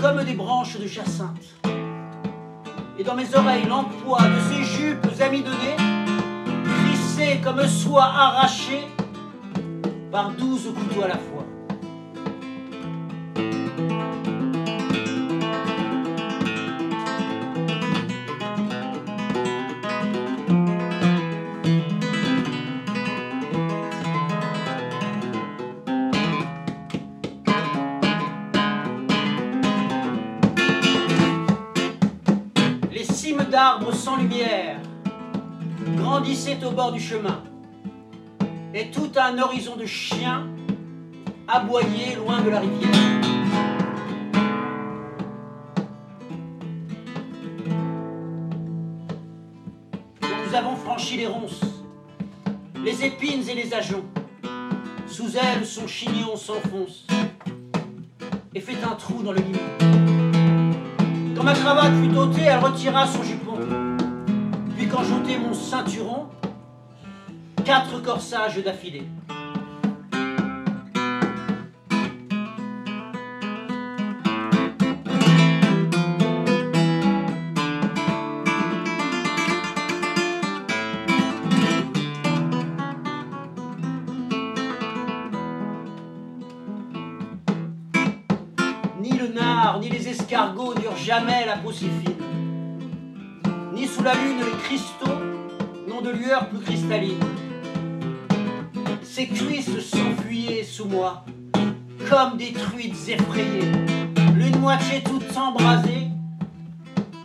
comme 0.00 0.22
des 0.24 0.34
branches 0.34 0.78
de 0.78 0.86
jacinthe. 0.86 1.44
Et 2.98 3.02
dans 3.02 3.14
mes 3.14 3.34
oreilles, 3.34 3.66
l'emploi 3.66 4.18
de 4.20 4.54
ses 4.54 4.62
jupes 4.62 5.20
amidonnées, 5.20 5.76
crissait 6.64 7.40
comme 7.42 7.66
soie 7.66 8.04
arrachée 8.04 8.86
par 10.12 10.30
douze 10.30 10.72
couteaux 10.74 11.02
à 11.02 11.08
la 11.08 11.18
fois. 11.18 11.43
Grandissaient 36.44 36.64
au 36.64 36.70
bord 36.72 36.92
du 36.92 37.00
chemin 37.00 37.42
et 38.74 38.90
tout 38.90 39.10
un 39.16 39.38
horizon 39.38 39.76
de 39.76 39.86
chiens 39.86 40.46
aboyait 41.48 42.16
loin 42.16 42.40
de 42.42 42.50
la 42.50 42.60
rivière. 42.60 42.90
Nous 50.22 50.54
avons 50.54 50.76
franchi 50.76 51.16
les 51.16 51.26
ronces, 51.26 51.60
les 52.84 53.04
épines 53.04 53.48
et 53.48 53.54
les 53.54 53.72
ajoncs. 53.72 54.04
Sous 55.06 55.36
elles, 55.36 55.64
son 55.64 55.86
chignon 55.86 56.36
s'enfonce 56.36 57.06
et 58.54 58.60
fait 58.60 58.82
un 58.84 58.94
trou 58.96 59.22
dans 59.22 59.32
le 59.32 59.40
limon. 59.40 59.58
Quand 61.36 61.44
ma 61.44 61.54
cravate 61.54 61.94
fut 62.02 62.16
ôtée, 62.16 62.42
elle 62.42 62.58
retira 62.58 63.06
son 63.06 63.22
jupon. 63.22 63.58
Puis 64.76 64.88
quand 64.88 65.04
j'ôtai 65.04 65.38
mon 65.38 65.54
ceinturon, 65.54 66.26
quatre 67.64 68.02
corsages 68.02 68.62
d'affilée. 68.62 69.04
Ni 89.00 89.12
le 89.12 89.28
nard, 89.28 89.80
ni 89.80 89.88
les 89.88 90.08
escargots 90.08 90.74
n'eurent 90.74 90.96
jamais 90.96 91.46
la 91.46 91.56
peau 91.56 91.72
si 91.72 91.86
fine. 91.86 92.12
Ni 93.72 93.86
sous 93.86 94.02
la 94.02 94.14
lune 94.14 94.40
les 94.40 94.58
cristaux 94.64 95.06
n'ont 95.88 96.02
de 96.02 96.10
lueur 96.10 96.48
plus 96.50 96.60
cristalline. 96.60 97.23
Comme 102.08 102.36
des 102.36 102.52
truites 102.52 103.08
effrayées, 103.08 103.72
l'une 104.34 104.58
moitié 104.58 105.02
toute 105.02 105.36
embrasée, 105.36 106.08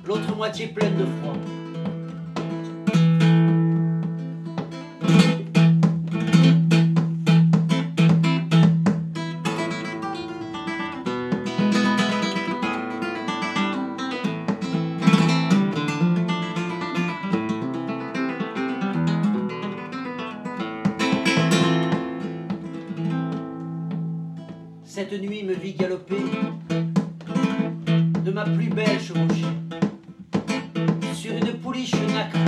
l'autre 0.06 0.36
moitié 0.36 0.68
pleine 0.68 0.98
de 0.98 1.06
froid. 1.06 1.59
Sur 31.86 31.98
une 32.04 32.39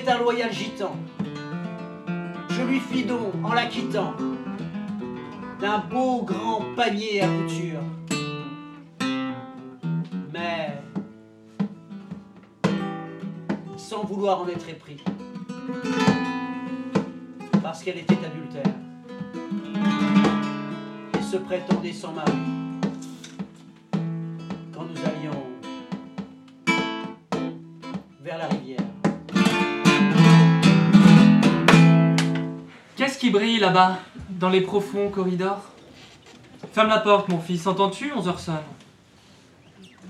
fait 0.00 0.10
un 0.10 0.18
loyal 0.18 0.52
gitan. 0.52 0.96
Je 2.50 2.62
lui 2.62 2.80
fis 2.80 3.04
don, 3.04 3.30
en 3.44 3.52
la 3.52 3.66
quittant, 3.66 4.14
d'un 5.60 5.78
beau 5.78 6.22
grand 6.22 6.62
panier 6.74 7.22
à 7.22 7.28
couture. 7.28 7.80
Mais, 10.32 10.82
sans 13.76 14.02
vouloir 14.02 14.42
en 14.42 14.48
être 14.48 14.68
épris, 14.68 14.96
parce 17.62 17.84
qu'elle 17.84 17.98
était 17.98 18.18
adultère, 18.24 18.74
et 21.16 21.22
se 21.22 21.36
prétendait 21.36 21.92
sans 21.92 22.12
mari, 22.12 22.32
quand 24.72 24.86
nous 24.90 25.00
allions 25.06 25.42
vers 28.20 28.38
la 28.38 28.48
rivière. 28.48 28.93
Brille 33.34 33.58
là-bas, 33.58 33.98
dans 34.30 34.48
les 34.48 34.60
profonds 34.60 35.10
corridors 35.10 35.64
Ferme 36.72 36.86
la 36.86 37.00
porte, 37.00 37.28
mon 37.28 37.40
fils, 37.40 37.66
entends-tu? 37.66 38.12
11 38.12 38.28
heures 38.28 38.38
sonnent. 38.38 38.54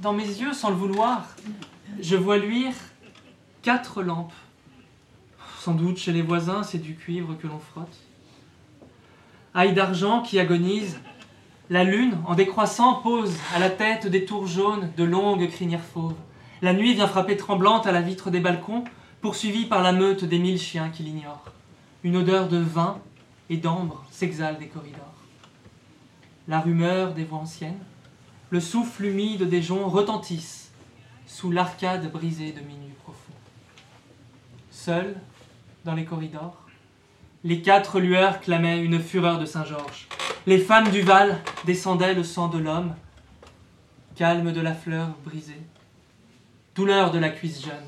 Dans 0.02 0.12
mes 0.12 0.26
yeux, 0.26 0.52
sans 0.52 0.68
le 0.68 0.76
vouloir, 0.76 1.24
je 2.02 2.16
vois 2.16 2.36
luire 2.36 2.74
quatre 3.62 4.02
lampes. 4.02 4.34
Sans 5.58 5.72
doute 5.72 5.96
chez 5.96 6.12
les 6.12 6.20
voisins, 6.20 6.62
c'est 6.64 6.78
du 6.78 6.96
cuivre 6.96 7.34
que 7.40 7.46
l'on 7.46 7.58
frotte. 7.58 7.96
Ail 9.54 9.72
d'argent 9.72 10.20
qui 10.20 10.38
agonise, 10.38 11.00
la 11.70 11.82
lune, 11.82 12.18
en 12.26 12.34
décroissant, 12.34 12.96
pose 12.96 13.34
à 13.56 13.58
la 13.58 13.70
tête 13.70 14.06
des 14.06 14.26
tours 14.26 14.46
jaunes 14.46 14.90
de 14.98 15.04
longues 15.04 15.48
crinières 15.48 15.80
fauves. 15.80 16.12
La 16.60 16.74
nuit 16.74 16.92
vient 16.92 17.08
frapper 17.08 17.38
tremblante 17.38 17.86
à 17.86 17.92
la 17.92 18.02
vitre 18.02 18.30
des 18.30 18.40
balcons, 18.40 18.84
poursuivie 19.22 19.64
par 19.64 19.82
la 19.82 19.92
meute 19.92 20.24
des 20.24 20.38
mille 20.38 20.60
chiens 20.60 20.90
qui 20.90 21.04
l'ignorent. 21.04 21.52
Une 22.02 22.18
odeur 22.18 22.48
de 22.48 22.58
vin 22.58 23.00
et 23.50 23.56
d'ambre 23.56 24.04
s'exhale 24.10 24.58
des 24.58 24.68
corridors. 24.68 25.14
La 26.48 26.60
rumeur 26.60 27.14
des 27.14 27.24
voix 27.24 27.38
anciennes, 27.38 27.82
le 28.50 28.60
souffle 28.60 29.06
humide 29.06 29.48
des 29.48 29.62
joncs 29.62 29.90
retentissent 29.90 30.70
sous 31.26 31.50
l'arcade 31.50 32.10
brisée 32.12 32.52
de 32.52 32.60
minuit 32.60 32.94
profond. 33.02 33.32
Seul, 34.70 35.16
dans 35.84 35.94
les 35.94 36.04
corridors, 36.04 36.64
les 37.42 37.60
quatre 37.60 38.00
lueurs 38.00 38.40
clamaient 38.40 38.82
une 38.82 39.00
fureur 39.00 39.38
de 39.38 39.46
Saint-Georges. 39.46 40.08
Les 40.46 40.58
femmes 40.58 40.90
du 40.90 41.00
Val 41.00 41.40
descendaient 41.64 42.14
le 42.14 42.24
sang 42.24 42.48
de 42.48 42.58
l'homme, 42.58 42.94
calme 44.14 44.52
de 44.52 44.60
la 44.60 44.74
fleur 44.74 45.08
brisée, 45.24 45.60
douleur 46.74 47.10
de 47.10 47.18
la 47.18 47.30
cuisse 47.30 47.64
jeune. 47.64 47.84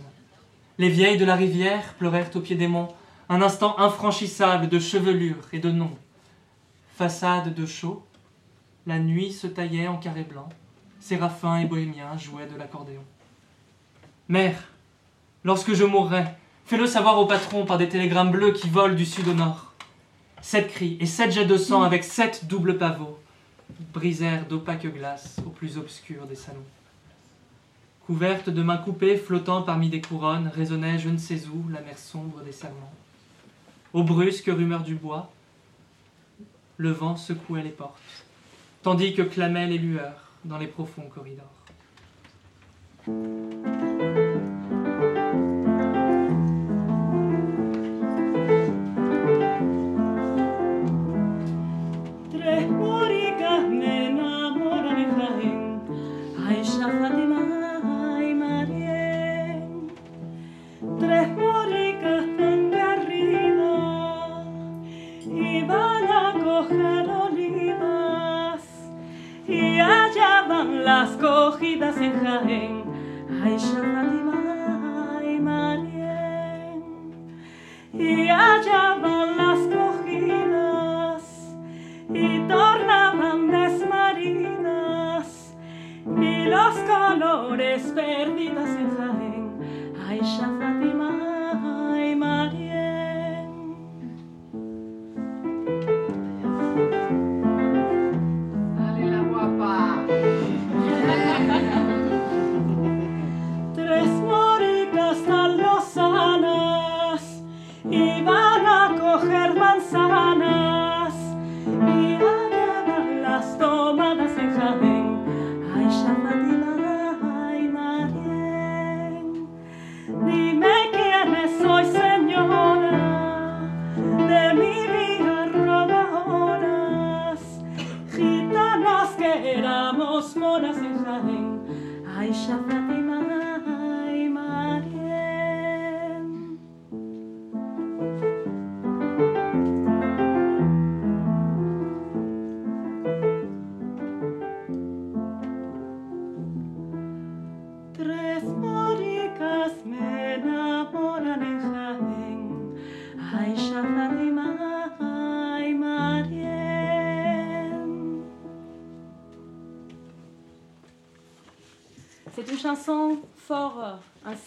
Les 0.79 0.89
vieilles 0.89 1.19
de 1.19 1.25
la 1.25 1.37
rivière 1.37 1.95
pleurèrent 1.95 2.35
au 2.35 2.41
pied 2.41 2.57
des 2.57 2.69
monts, 2.69 2.95
un 3.29 3.43
instant 3.43 3.79
infranchissable 3.79 4.68
de 4.68 4.79
chevelure 4.79 5.49
et 5.53 5.59
de 5.59 5.70
noms. 5.70 5.97
Façade 6.95 7.55
de 7.55 7.66
chaux, 7.66 8.05
la 8.87 8.99
nuit 8.99 9.33
se 9.33 9.49
taillait 9.49 9.89
en 9.89 9.97
carré 9.97 10.22
blanc, 10.22 10.49
séraphins 11.01 11.59
et 11.59 11.66
bohémiens 11.66 12.16
jouaient 12.16 12.47
de 12.47 12.57
l'accordéon. 12.57 13.03
Mère, 14.29 14.62
lorsque 15.45 15.74
je 15.74 15.85
mourrai, 15.85 16.24
fais-le 16.66 16.87
savoir 16.87 17.18
au 17.18 17.27
patron 17.27 17.66
par 17.66 17.79
des 17.79 17.89
télégrammes 17.89 18.31
bleus 18.31 18.53
qui 18.53 18.68
volent 18.68 18.95
du 18.95 19.07
sud 19.07 19.27
au 19.29 19.35
nord. 19.35 19.72
Sept 20.41 20.68
cris 20.68 20.97
et 21.01 21.07
sept 21.07 21.33
jets 21.33 21.47
de 21.47 21.57
sang 21.57 21.83
avec 21.83 22.05
sept 22.05 22.47
doubles 22.47 22.79
pavots 22.79 23.18
brisèrent 23.93 24.47
d'opaques 24.47 24.87
glaces 24.87 25.37
au 25.45 25.51
plus 25.51 25.79
obscur 25.79 26.27
des 26.27 26.37
salons. 26.37 26.64
Couverte 28.07 28.51
de 28.51 28.62
mains 28.62 28.77
coupées, 28.77 29.16
flottant 29.16 29.62
parmi 29.62 29.89
des 29.89 30.01
couronnes, 30.01 30.53
résonnait 30.55 31.01
je 31.01 31.09
ne 31.09 31.18
sais 31.18 31.43
où 31.49 31.68
la 31.68 31.81
mer 31.81 31.99
sombre 31.99 32.41
des 32.43 32.53
serments. 32.53 32.93
Aux 33.97 34.03
brusques 34.03 34.53
rumeurs 34.55 34.83
du 34.83 34.95
bois, 34.95 35.33
le 36.77 36.91
vent 36.91 37.17
secouait 37.17 37.63
les 37.63 37.71
portes, 37.71 38.27
tandis 38.83 39.15
que 39.15 39.23
clamaient 39.23 39.69
les 39.69 39.79
lueurs 39.79 40.33
dans 40.45 40.59
les 40.59 40.67
profonds 40.67 41.09
corridors. 41.09 41.55
Las 70.99 71.13
cogidas 71.19 71.97
en 71.99 72.13
Jaén, 72.25 72.85
Aisha, 73.45 73.83
Fátima 73.93 75.21
y 75.23 75.39
Marién. 75.39 76.83
Y 77.93 78.31
allá 78.31 78.97
van 79.03 79.37
las 79.37 79.59
cogidas 79.77 81.23
y 82.09 82.39
tornaban 82.49 83.51
desmaridas 83.51 85.27
y 86.29 86.47
los 86.55 86.75
colores 86.93 87.83
perdidas 87.95 88.71
en 88.83 88.91
Jaén, 88.97 89.45
Aisha, 90.09 90.49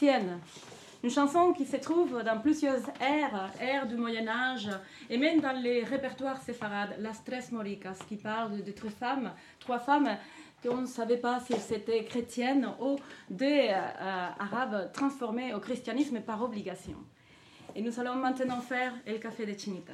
une 0.08 1.10
chanson 1.10 1.54
qui 1.54 1.66
se 1.66 1.78
trouve 1.78 2.24
dans 2.24 2.40
plusieurs 2.40 2.82
airs, 3.02 3.52
airs 3.60 3.88
du 3.88 3.96
Moyen 3.96 4.28
Âge, 4.28 4.70
et 5.10 5.18
même 5.18 5.42
dans 5.42 5.52
les 5.52 5.84
répertoires 5.84 6.42
séfarades, 6.42 6.96
Las 7.00 7.24
Tres 7.24 7.52
Moricas, 7.52 8.00
qui 8.08 8.16
parle 8.16 8.64
de 8.64 8.72
trois 8.72 8.92
femmes, 8.92 9.32
trois 9.60 9.80
femmes 9.80 10.18
qu'on 10.64 10.82
ne 10.82 10.86
savait 10.88 11.18
pas 11.18 11.40
si 11.40 11.54
c'était 11.54 12.04
chrétiennes 12.04 12.70
ou 12.82 12.98
des 13.30 13.70
euh, 13.72 14.28
arabes 14.40 14.92
transformés 14.92 15.54
au 15.54 15.60
christianisme 15.60 16.20
par 16.22 16.42
obligation. 16.44 16.98
Et 17.76 17.82
nous 17.82 18.00
allons 18.00 18.16
maintenant 18.16 18.62
faire 18.62 18.94
El 19.06 19.20
Café 19.20 19.46
de 19.46 19.58
Chinitas. 19.58 19.94